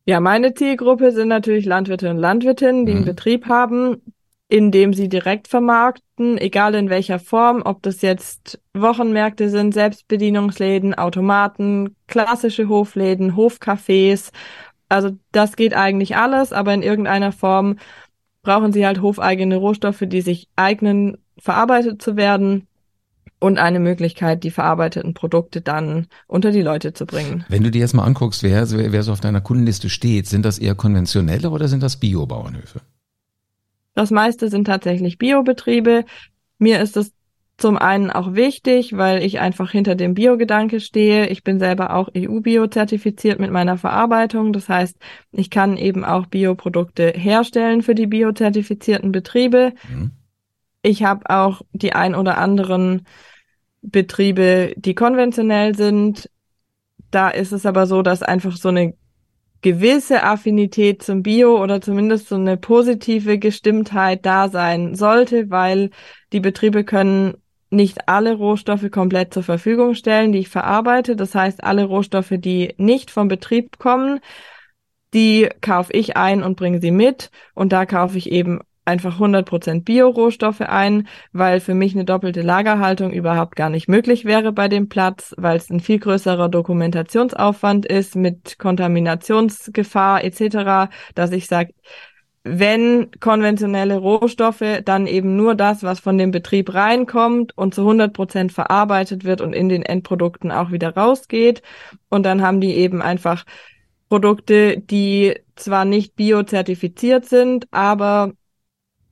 Ja, 0.08 0.20
meine 0.20 0.54
Zielgruppe 0.54 1.10
sind 1.10 1.28
natürlich 1.28 1.64
Landwirte 1.64 2.08
und 2.10 2.18
Landwirtinnen, 2.18 2.86
die 2.86 2.92
mhm. 2.92 2.98
einen 2.98 3.06
Betrieb 3.06 3.46
haben, 3.46 4.02
indem 4.48 4.94
sie 4.94 5.08
direkt 5.08 5.48
vermarkten, 5.48 6.38
egal 6.38 6.74
in 6.74 6.88
welcher 6.88 7.18
Form, 7.18 7.62
ob 7.64 7.82
das 7.82 8.02
jetzt 8.02 8.60
Wochenmärkte 8.74 9.50
sind, 9.50 9.74
Selbstbedienungsläden, 9.74 10.94
Automaten, 10.94 11.96
klassische 12.06 12.68
Hofläden, 12.68 13.36
Hofcafés 13.36 14.30
Also 14.88 15.10
das 15.32 15.56
geht 15.56 15.74
eigentlich 15.74 16.16
alles, 16.16 16.52
aber 16.52 16.72
in 16.74 16.82
irgendeiner 16.82 17.32
Form 17.32 17.76
brauchen 18.42 18.72
sie 18.72 18.86
halt 18.86 19.02
hofeigene 19.02 19.56
Rohstoffe, 19.56 20.04
die 20.06 20.20
sich 20.20 20.48
eignen, 20.54 21.18
verarbeitet 21.38 22.00
zu 22.00 22.16
werden 22.16 22.68
und 23.40 23.58
eine 23.58 23.80
Möglichkeit, 23.80 24.44
die 24.44 24.52
verarbeiteten 24.52 25.12
Produkte 25.12 25.60
dann 25.60 26.06
unter 26.28 26.52
die 26.52 26.62
Leute 26.62 26.92
zu 26.92 27.04
bringen. 27.04 27.44
Wenn 27.48 27.64
du 27.64 27.70
dir 27.72 27.80
jetzt 27.80 27.94
mal 27.94 28.04
anguckst, 28.04 28.44
wer, 28.44 28.70
wer 28.70 29.02
so 29.02 29.12
auf 29.12 29.20
deiner 29.20 29.40
Kundenliste 29.40 29.90
steht, 29.90 30.28
sind 30.28 30.44
das 30.44 30.58
eher 30.58 30.76
konventionelle 30.76 31.50
oder 31.50 31.66
sind 31.66 31.82
das 31.82 31.98
Biobauernhöfe? 31.98 32.80
Das 33.96 34.10
meiste 34.10 34.50
sind 34.50 34.66
tatsächlich 34.66 35.16
Biobetriebe. 35.16 36.04
Mir 36.58 36.80
ist 36.80 36.98
es 36.98 37.12
zum 37.56 37.78
einen 37.78 38.10
auch 38.10 38.34
wichtig, 38.34 38.94
weil 38.98 39.22
ich 39.22 39.40
einfach 39.40 39.70
hinter 39.70 39.94
dem 39.94 40.12
Biogedanke 40.12 40.80
stehe. 40.80 41.28
Ich 41.28 41.42
bin 41.42 41.58
selber 41.58 41.94
auch 41.94 42.10
EU-Bio-zertifiziert 42.14 43.40
mit 43.40 43.50
meiner 43.50 43.78
Verarbeitung. 43.78 44.52
Das 44.52 44.68
heißt, 44.68 44.98
ich 45.32 45.48
kann 45.48 45.78
eben 45.78 46.04
auch 46.04 46.26
Bioprodukte 46.26 47.14
herstellen 47.16 47.80
für 47.80 47.94
die 47.94 48.06
biozertifizierten 48.06 49.12
Betriebe. 49.12 49.72
Mhm. 49.88 50.10
Ich 50.82 51.02
habe 51.02 51.30
auch 51.30 51.62
die 51.72 51.94
ein 51.94 52.14
oder 52.14 52.36
anderen 52.36 53.06
Betriebe, 53.80 54.74
die 54.76 54.94
konventionell 54.94 55.74
sind. 55.74 56.30
Da 57.10 57.30
ist 57.30 57.52
es 57.52 57.64
aber 57.64 57.86
so, 57.86 58.02
dass 58.02 58.22
einfach 58.22 58.58
so 58.58 58.68
eine 58.68 58.92
gewisse 59.66 60.22
Affinität 60.22 61.02
zum 61.02 61.24
Bio 61.24 61.60
oder 61.60 61.80
zumindest 61.80 62.28
so 62.28 62.36
eine 62.36 62.56
positive 62.56 63.36
Gestimmtheit 63.36 64.24
da 64.24 64.48
sein 64.48 64.94
sollte, 64.94 65.50
weil 65.50 65.90
die 66.32 66.38
Betriebe 66.38 66.84
können 66.84 67.34
nicht 67.68 68.08
alle 68.08 68.34
Rohstoffe 68.36 68.88
komplett 68.92 69.34
zur 69.34 69.42
Verfügung 69.42 69.94
stellen, 69.94 70.30
die 70.30 70.38
ich 70.38 70.50
verarbeite. 70.50 71.16
Das 71.16 71.34
heißt, 71.34 71.64
alle 71.64 71.84
Rohstoffe, 71.84 72.34
die 72.38 72.74
nicht 72.76 73.10
vom 73.10 73.26
Betrieb 73.26 73.80
kommen, 73.80 74.20
die 75.12 75.48
kaufe 75.62 75.92
ich 75.94 76.16
ein 76.16 76.44
und 76.44 76.56
bringe 76.56 76.80
sie 76.80 76.92
mit. 76.92 77.32
Und 77.52 77.72
da 77.72 77.86
kaufe 77.86 78.18
ich 78.18 78.30
eben 78.30 78.60
einfach 78.86 79.20
100% 79.20 79.84
Bio-Rohstoffe 79.84 80.62
ein, 80.62 81.08
weil 81.32 81.60
für 81.60 81.74
mich 81.74 81.94
eine 81.94 82.04
doppelte 82.04 82.42
Lagerhaltung 82.42 83.12
überhaupt 83.12 83.56
gar 83.56 83.68
nicht 83.68 83.88
möglich 83.88 84.24
wäre 84.24 84.52
bei 84.52 84.68
dem 84.68 84.88
Platz, 84.88 85.34
weil 85.36 85.56
es 85.56 85.70
ein 85.70 85.80
viel 85.80 85.98
größerer 85.98 86.48
Dokumentationsaufwand 86.48 87.84
ist 87.84 88.16
mit 88.16 88.58
Kontaminationsgefahr 88.58 90.24
etc., 90.24 90.90
dass 91.14 91.32
ich 91.32 91.46
sage, 91.48 91.72
wenn 92.48 93.10
konventionelle 93.18 93.96
Rohstoffe, 93.96 94.80
dann 94.84 95.08
eben 95.08 95.34
nur 95.34 95.56
das, 95.56 95.82
was 95.82 95.98
von 95.98 96.16
dem 96.16 96.30
Betrieb 96.30 96.72
reinkommt 96.72 97.58
und 97.58 97.74
zu 97.74 97.80
100 97.80 98.12
Prozent 98.12 98.52
verarbeitet 98.52 99.24
wird 99.24 99.40
und 99.40 99.52
in 99.52 99.68
den 99.68 99.82
Endprodukten 99.82 100.52
auch 100.52 100.70
wieder 100.70 100.94
rausgeht. 100.94 101.62
Und 102.08 102.22
dann 102.22 102.42
haben 102.42 102.60
die 102.60 102.76
eben 102.76 103.02
einfach 103.02 103.44
Produkte, 104.08 104.78
die 104.78 105.34
zwar 105.56 105.84
nicht 105.84 106.14
biozertifiziert 106.14 107.24
sind, 107.24 107.66
aber 107.72 108.32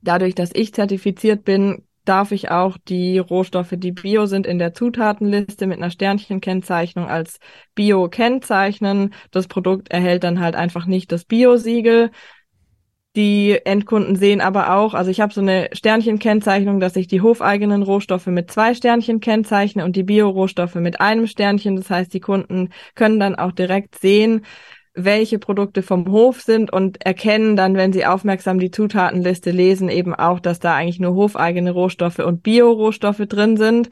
dadurch, 0.05 0.35
dass 0.35 0.51
ich 0.53 0.73
zertifiziert 0.73 1.43
bin, 1.43 1.83
darf 2.05 2.31
ich 2.31 2.51
auch 2.51 2.77
die 2.77 3.17
Rohstoffe, 3.17 3.73
die 3.73 3.91
bio 3.91 4.27
sind, 4.27 4.47
in 4.47 4.59
der 4.59 4.73
Zutatenliste 4.73 5.67
mit 5.67 5.77
einer 5.77 5.89
Sternchenkennzeichnung 5.89 7.07
als 7.07 7.39
bio 7.73 8.07
kennzeichnen. 8.09 9.13
Das 9.31 9.47
Produkt 9.47 9.91
erhält 9.91 10.23
dann 10.23 10.39
halt 10.39 10.55
einfach 10.55 10.85
nicht 10.85 11.11
das 11.11 11.25
Bio-Siegel. 11.25 12.11
Die 13.15 13.57
Endkunden 13.63 14.17
sehen 14.17 14.41
aber 14.41 14.75
auch, 14.75 14.93
also 14.93 15.09
ich 15.09 15.21
habe 15.21 15.33
so 15.33 15.39
eine 15.39 15.69
Sternchenkennzeichnung, 15.71 16.81
dass 16.81 16.97
ich 16.97 17.07
die 17.07 17.21
hofeigenen 17.21 17.81
Rohstoffe 17.81 18.27
mit 18.27 18.51
zwei 18.51 18.73
Sternchen 18.73 19.21
kennzeichne 19.21 19.85
und 19.85 19.95
die 19.95 20.03
Bio-Rohstoffe 20.03 20.75
mit 20.75 20.99
einem 20.99 21.25
Sternchen. 21.25 21.77
Das 21.77 21.89
heißt, 21.89 22.13
die 22.13 22.19
Kunden 22.19 22.69
können 22.93 23.19
dann 23.19 23.35
auch 23.35 23.53
direkt 23.53 23.97
sehen, 23.97 24.45
welche 24.95 25.39
Produkte 25.39 25.83
vom 25.83 26.09
Hof 26.11 26.41
sind 26.41 26.71
und 26.71 27.05
erkennen 27.05 27.55
dann, 27.55 27.75
wenn 27.75 27.93
sie 27.93 28.05
aufmerksam 28.05 28.59
die 28.59 28.71
Zutatenliste 28.71 29.51
lesen, 29.51 29.89
eben 29.89 30.15
auch, 30.15 30.39
dass 30.39 30.59
da 30.59 30.75
eigentlich 30.75 30.99
nur 30.99 31.13
hofeigene 31.13 31.71
Rohstoffe 31.71 32.19
und 32.19 32.43
Bio-Rohstoffe 32.43 33.23
drin 33.27 33.57
sind. 33.57 33.89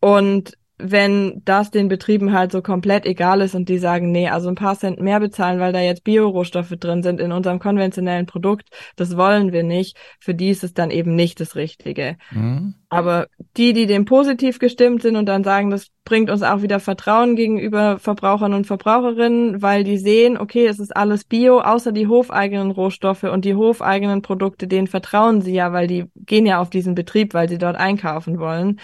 Und 0.00 0.58
wenn 0.78 1.40
das 1.44 1.70
den 1.70 1.88
Betrieben 1.88 2.32
halt 2.32 2.52
so 2.52 2.60
komplett 2.60 3.06
egal 3.06 3.40
ist 3.40 3.54
und 3.54 3.68
die 3.68 3.78
sagen, 3.78 4.12
nee, 4.12 4.28
also 4.28 4.48
ein 4.48 4.56
paar 4.56 4.78
Cent 4.78 5.00
mehr 5.00 5.20
bezahlen, 5.20 5.58
weil 5.58 5.72
da 5.72 5.80
jetzt 5.80 6.04
Biorohstoffe 6.04 6.74
drin 6.78 7.02
sind 7.02 7.18
in 7.20 7.32
unserem 7.32 7.58
konventionellen 7.58 8.26
Produkt, 8.26 8.68
das 8.96 9.16
wollen 9.16 9.52
wir 9.52 9.62
nicht. 9.62 9.96
Für 10.20 10.34
die 10.34 10.50
ist 10.50 10.64
es 10.64 10.74
dann 10.74 10.90
eben 10.90 11.14
nicht 11.14 11.40
das 11.40 11.56
Richtige. 11.56 12.16
Mhm. 12.30 12.74
Aber 12.88 13.26
die, 13.56 13.72
die 13.72 13.86
dem 13.86 14.04
positiv 14.04 14.58
gestimmt 14.58 15.02
sind 15.02 15.16
und 15.16 15.26
dann 15.26 15.44
sagen, 15.44 15.70
das 15.70 15.88
bringt 16.04 16.30
uns 16.30 16.42
auch 16.42 16.62
wieder 16.62 16.78
Vertrauen 16.78 17.34
gegenüber 17.34 17.98
Verbrauchern 17.98 18.54
und 18.54 18.66
Verbraucherinnen, 18.66 19.60
weil 19.62 19.82
die 19.82 19.98
sehen, 19.98 20.38
okay, 20.38 20.66
es 20.66 20.78
ist 20.78 20.94
alles 20.94 21.24
Bio, 21.24 21.60
außer 21.60 21.90
die 21.90 22.06
hofeigenen 22.06 22.70
Rohstoffe 22.70 23.24
und 23.24 23.44
die 23.44 23.54
hofeigenen 23.54 24.22
Produkte, 24.22 24.68
denen 24.68 24.86
vertrauen 24.86 25.40
sie 25.40 25.54
ja, 25.54 25.72
weil 25.72 25.86
die 25.86 26.04
gehen 26.14 26.46
ja 26.46 26.60
auf 26.60 26.70
diesen 26.70 26.94
Betrieb, 26.94 27.34
weil 27.34 27.48
sie 27.48 27.58
dort 27.58 27.76
einkaufen 27.76 28.38
wollen 28.38 28.78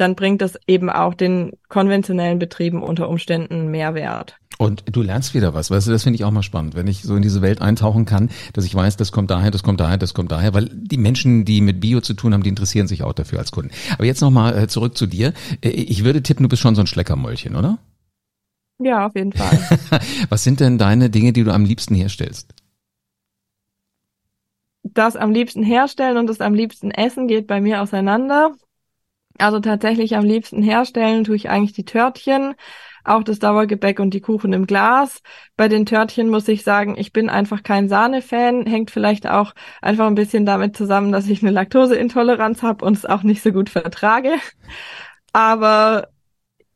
dann 0.00 0.14
bringt 0.14 0.40
das 0.40 0.58
eben 0.66 0.88
auch 0.88 1.14
den 1.14 1.52
konventionellen 1.68 2.38
Betrieben 2.38 2.82
unter 2.82 3.08
Umständen 3.08 3.70
Mehrwert. 3.70 4.36
Und 4.58 4.84
du 4.90 5.00
lernst 5.00 5.34
wieder 5.34 5.54
was, 5.54 5.70
weißt 5.70 5.86
du, 5.86 5.90
das 5.90 6.02
finde 6.02 6.16
ich 6.16 6.24
auch 6.24 6.30
mal 6.30 6.42
spannend, 6.42 6.74
wenn 6.74 6.86
ich 6.86 7.02
so 7.02 7.16
in 7.16 7.22
diese 7.22 7.40
Welt 7.40 7.62
eintauchen 7.62 8.04
kann, 8.04 8.28
dass 8.52 8.64
ich 8.64 8.74
weiß, 8.74 8.96
das 8.96 9.10
kommt 9.10 9.30
daher, 9.30 9.50
das 9.50 9.62
kommt 9.62 9.80
daher, 9.80 9.96
das 9.96 10.12
kommt 10.12 10.32
daher, 10.32 10.52
weil 10.52 10.68
die 10.72 10.98
Menschen, 10.98 11.44
die 11.44 11.60
mit 11.60 11.80
Bio 11.80 12.00
zu 12.00 12.14
tun 12.14 12.34
haben, 12.34 12.42
die 12.42 12.50
interessieren 12.50 12.86
sich 12.86 13.02
auch 13.02 13.12
dafür 13.12 13.38
als 13.38 13.52
Kunden. 13.52 13.70
Aber 13.94 14.04
jetzt 14.04 14.20
nochmal 14.20 14.56
äh, 14.56 14.68
zurück 14.68 14.98
zu 14.98 15.06
dir. 15.06 15.32
Äh, 15.62 15.70
ich 15.70 16.04
würde 16.04 16.22
tippen, 16.22 16.42
du 16.42 16.48
bist 16.48 16.60
schon 16.60 16.74
so 16.74 16.82
ein 16.82 16.86
Schleckermäulchen, 16.86 17.56
oder? 17.56 17.78
Ja, 18.78 19.06
auf 19.06 19.14
jeden 19.14 19.32
Fall. 19.32 19.80
was 20.28 20.44
sind 20.44 20.60
denn 20.60 20.78
deine 20.78 21.10
Dinge, 21.10 21.32
die 21.32 21.44
du 21.44 21.52
am 21.52 21.64
liebsten 21.64 21.94
herstellst? 21.94 22.54
Das 24.82 25.16
am 25.16 25.30
liebsten 25.32 25.62
herstellen 25.62 26.16
und 26.16 26.26
das 26.26 26.40
am 26.40 26.54
liebsten 26.54 26.90
essen 26.90 27.28
geht 27.28 27.46
bei 27.46 27.60
mir 27.60 27.82
auseinander. 27.82 28.54
Also 29.40 29.60
tatsächlich 29.60 30.16
am 30.16 30.24
liebsten 30.24 30.62
herstellen 30.62 31.24
tue 31.24 31.36
ich 31.36 31.48
eigentlich 31.48 31.72
die 31.72 31.84
Törtchen, 31.84 32.54
auch 33.04 33.22
das 33.22 33.38
Dauergebäck 33.38 33.98
und 33.98 34.12
die 34.12 34.20
Kuchen 34.20 34.52
im 34.52 34.66
Glas. 34.66 35.22
Bei 35.56 35.68
den 35.68 35.86
Törtchen 35.86 36.28
muss 36.28 36.46
ich 36.48 36.62
sagen, 36.62 36.96
ich 36.98 37.12
bin 37.12 37.30
einfach 37.30 37.62
kein 37.62 37.88
Sahne-Fan, 37.88 38.66
hängt 38.66 38.90
vielleicht 38.90 39.26
auch 39.26 39.54
einfach 39.80 40.06
ein 40.06 40.14
bisschen 40.14 40.44
damit 40.44 40.76
zusammen, 40.76 41.12
dass 41.12 41.28
ich 41.28 41.42
eine 41.42 41.52
Laktoseintoleranz 41.52 42.62
habe 42.62 42.84
und 42.84 42.96
es 42.96 43.06
auch 43.06 43.22
nicht 43.22 43.42
so 43.42 43.52
gut 43.52 43.70
vertrage. 43.70 44.34
Aber 45.32 46.08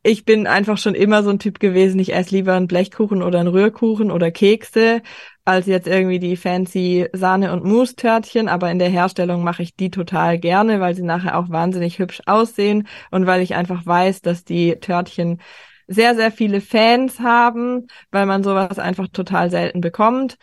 ich 0.05 0.23
bin 0.23 0.45
einfach 0.45 0.77
schon 0.77 0.93
immer 0.93 1.23
so 1.23 1.31
ein 1.31 1.39
Typ 1.39 1.59
gewesen, 1.59 1.99
ich 1.99 2.13
esse 2.13 2.35
lieber 2.35 2.53
einen 2.53 2.67
Blechkuchen 2.67 3.23
oder 3.23 3.39
einen 3.39 3.47
Rührkuchen 3.47 4.11
oder 4.11 4.29
Kekse, 4.29 5.01
als 5.45 5.65
jetzt 5.65 5.87
irgendwie 5.87 6.19
die 6.19 6.37
fancy 6.37 7.07
Sahne- 7.11 7.51
und 7.51 7.63
Mousse-Törtchen, 7.63 8.47
aber 8.47 8.69
in 8.69 8.77
der 8.77 8.89
Herstellung 8.89 9.43
mache 9.43 9.63
ich 9.63 9.75
die 9.75 9.89
total 9.89 10.37
gerne, 10.37 10.79
weil 10.79 10.93
sie 10.95 11.01
nachher 11.01 11.35
auch 11.39 11.49
wahnsinnig 11.49 11.97
hübsch 11.97 12.21
aussehen 12.27 12.87
und 13.09 13.25
weil 13.25 13.41
ich 13.41 13.55
einfach 13.55 13.83
weiß, 13.83 14.21
dass 14.21 14.43
die 14.43 14.75
Törtchen 14.79 15.41
sehr, 15.87 16.13
sehr 16.15 16.31
viele 16.31 16.61
Fans 16.61 17.19
haben, 17.19 17.87
weil 18.11 18.27
man 18.27 18.43
sowas 18.43 18.77
einfach 18.77 19.07
total 19.07 19.49
selten 19.49 19.81
bekommt. 19.81 20.37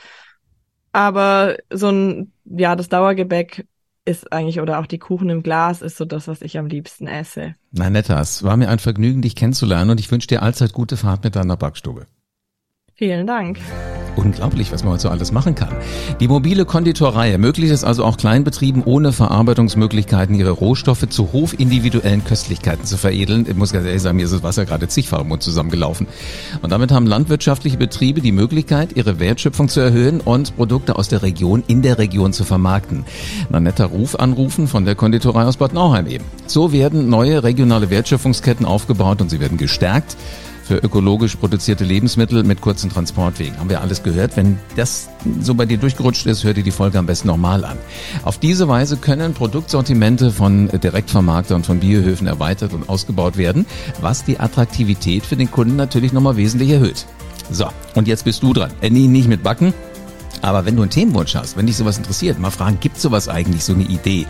Aber 0.92 1.57
so 1.70 1.88
ein, 1.90 2.33
ja, 2.44 2.77
das 2.77 2.88
Dauergebäck 2.88 3.66
ist 4.05 4.33
eigentlich, 4.33 4.61
oder 4.61 4.79
auch 4.79 4.87
die 4.87 4.99
Kuchen 4.99 5.31
im 5.31 5.43
Glas 5.43 5.83
ist 5.83 5.97
so 5.97 6.05
das, 6.05 6.29
was 6.29 6.43
ich 6.43 6.59
am 6.59 6.67
liebsten 6.67 7.07
esse. 7.07 7.55
Na 7.71 7.88
netter, 7.88 8.21
es 8.21 8.43
war 8.43 8.57
mir 8.57 8.69
ein 8.69 8.79
Vergnügen, 8.79 9.23
dich 9.23 9.37
kennenzulernen 9.37 9.91
und 9.91 10.01
ich 10.01 10.11
wünsche 10.11 10.29
dir 10.29 10.43
allzeit 10.43 10.73
gute 10.73 10.97
Fahrt 10.97 11.25
mit 11.25 11.37
deiner 11.37 11.57
Backstube. 11.57 12.07
Vielen 13.03 13.27
Dank. 13.27 13.59
Unglaublich, 14.15 14.71
was 14.71 14.85
man 14.85 14.93
heute 14.93 15.03
so 15.03 15.09
alles 15.09 15.33
machen 15.33 15.57
kann. 15.57 15.71
Die 16.21 16.29
mobile 16.29 16.65
Konditorei 16.65 17.33
ermöglicht 17.33 17.73
es 17.73 17.83
also 17.83 18.05
auch 18.05 18.17
Kleinbetrieben 18.17 18.85
ohne 18.85 19.11
Verarbeitungsmöglichkeiten, 19.11 20.37
ihre 20.37 20.53
Rohstoffe 20.53 21.09
zu 21.09 21.33
hofindividuellen 21.33 22.25
Köstlichkeiten 22.25 22.85
zu 22.85 22.97
veredeln. 22.97 23.45
Ich 23.51 23.57
muss 23.57 23.73
ganz 23.73 23.87
ehrlich 23.87 24.03
sagen, 24.03 24.19
mir 24.19 24.27
ist 24.27 24.35
das 24.35 24.45
Wasser 24.45 24.67
gerade 24.67 24.87
zigfach 24.87 25.23
im 25.23 25.31
Mund 25.31 25.43
zusammengelaufen. 25.43 26.07
Und 26.62 26.71
damit 26.71 26.93
haben 26.93 27.09
landwirtschaftliche 27.09 27.77
Betriebe 27.77 28.21
die 28.21 28.31
Möglichkeit, 28.31 28.97
ihre 28.97 29.19
Wertschöpfung 29.19 29.69
zu 29.69 29.81
erhöhen 29.81 30.21
und 30.21 30.55
Produkte 30.55 30.95
aus 30.95 31.09
der 31.09 31.25
Region 31.25 31.65
in 31.67 31.83
der 31.83 31.99
Region 31.99 32.33
zu 32.33 32.45
vermarkten. 32.45 33.05
Na 33.51 33.59
netter 33.59 33.87
Ruf 33.87 34.15
anrufen 34.15 34.69
von 34.69 34.85
der 34.85 34.95
Konditorei 34.95 35.43
aus 35.43 35.57
Bad 35.57 35.75
Nauheim 35.75 36.07
eben. 36.07 36.25
So 36.47 36.71
werden 36.71 37.09
neue 37.09 37.43
regionale 37.43 37.91
Wertschöpfungsketten 37.91 38.65
aufgebaut 38.65 39.21
und 39.21 39.29
sie 39.29 39.41
werden 39.41 39.59
gestärkt 39.59 40.17
für 40.62 40.77
ökologisch 40.77 41.37
produzierte 41.37 41.85
Lebensmittel 41.85 42.44
mit 42.44 42.61
kurzen 42.61 42.90
Transportwegen. 42.90 43.59
Haben 43.59 43.70
wir 43.70 43.81
alles 43.81 44.03
gehört? 44.03 44.37
Wenn 44.37 44.59
das 44.77 45.09
so 45.40 45.55
bei 45.55 45.66
dir 45.66 45.79
durchgerutscht 45.79 46.27
ist, 46.27 46.44
hör 46.44 46.55
dir 46.55 46.62
die 46.62 46.70
Folge 46.70 46.98
am 46.98 47.07
besten 47.07 47.29
nochmal 47.29 47.64
an. 47.64 47.79
Auf 48.25 48.38
diese 48.38 48.68
Weise 48.68 48.96
können 48.96 49.35
Produktsortimente 49.35 50.31
von 50.31 50.68
Direktvermarktern 50.68 51.64
von 51.64 51.81
Biohöfen 51.81 52.27
erweitert 52.27 52.72
und 52.72 52.88
ausgebaut 52.88 53.37
werden, 53.37 53.66
was 54.01 54.25
die 54.25 54.38
Attraktivität 54.40 55.27
für 55.27 55.37
den 55.37 55.51
Kunden 55.51 55.77
natürlich 55.77 56.12
nochmal 56.12 56.37
wesentlich 56.37 56.70
erhöht. 56.70 57.07
So, 57.51 57.66
und 57.94 58.09
jetzt 58.09 58.25
bist 58.25 58.42
du 58.42 58.53
dran. 58.53 58.70
Äh, 58.81 58.90
nee, 58.90 59.09
nicht 59.09 59.29
mit 59.29 59.42
Backen. 59.42 59.75
Aber 60.40 60.64
wenn 60.64 60.75
du 60.75 60.83
einen 60.83 60.90
Themenwunsch 60.90 61.35
hast, 61.37 61.57
wenn 61.57 61.66
dich 61.66 61.77
sowas 61.77 61.98
interessiert, 61.98 62.38
mal 62.38 62.51
fragen, 62.51 62.79
gibt 62.81 62.98
sowas 62.98 63.29
eigentlich, 63.29 63.62
so 63.62 63.75
eine 63.75 63.85
Idee? 63.85 64.27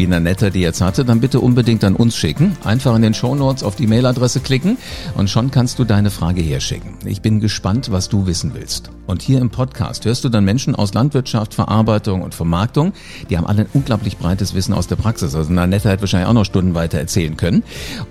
Wie 0.00 0.06
Nanetta 0.06 0.48
die 0.48 0.62
jetzt 0.62 0.80
hatte, 0.80 1.04
dann 1.04 1.20
bitte 1.20 1.40
unbedingt 1.40 1.84
an 1.84 1.94
uns 1.94 2.16
schicken. 2.16 2.56
Einfach 2.64 2.96
in 2.96 3.02
den 3.02 3.12
Shownotes 3.12 3.62
auf 3.62 3.76
die 3.76 3.86
Mailadresse 3.86 4.40
klicken 4.40 4.78
und 5.14 5.28
schon 5.28 5.50
kannst 5.50 5.78
du 5.78 5.84
deine 5.84 6.10
Frage 6.10 6.40
herschicken. 6.40 6.94
Ich 7.04 7.20
bin 7.20 7.38
gespannt, 7.38 7.92
was 7.92 8.08
du 8.08 8.26
wissen 8.26 8.54
willst. 8.54 8.90
Und 9.06 9.20
hier 9.20 9.42
im 9.42 9.50
Podcast 9.50 10.06
hörst 10.06 10.24
du 10.24 10.30
dann 10.30 10.46
Menschen 10.46 10.74
aus 10.74 10.94
Landwirtschaft, 10.94 11.52
Verarbeitung 11.52 12.22
und 12.22 12.34
Vermarktung. 12.34 12.94
Die 13.28 13.36
haben 13.36 13.46
alle 13.46 13.62
ein 13.62 13.68
unglaublich 13.74 14.16
breites 14.16 14.54
Wissen 14.54 14.72
aus 14.72 14.86
der 14.86 14.96
Praxis. 14.96 15.34
Also 15.34 15.52
Nanetta 15.52 15.90
hat 15.90 16.00
wahrscheinlich 16.00 16.30
auch 16.30 16.34
noch 16.34 16.46
Stunden 16.46 16.74
weiter 16.74 16.98
erzählen 16.98 17.36
können. 17.36 17.62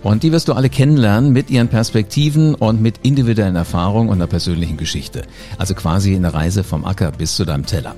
Und 0.04 0.22
die 0.22 0.32
wirst 0.32 0.48
du 0.48 0.54
alle 0.54 0.70
kennenlernen 0.70 1.34
mit 1.34 1.50
ihren 1.50 1.70
Perspektiven 1.70 2.54
und 2.54 2.84
mit 2.84 3.00
individuellen 3.02 3.56
Erfahrungen 3.56 4.10
und 4.10 4.16
einer 4.16 4.28
persönlichen 4.28 4.78
Geschichte. 4.78 5.24
Also 5.58 5.74
quasi 5.74 6.16
eine 6.16 6.36
Reise 6.36 6.64
vom 6.64 6.86
Acker 6.86 7.12
bis 7.12 7.36
zu 7.36 7.46
deinem 7.46 7.66
Teller. 7.66 7.96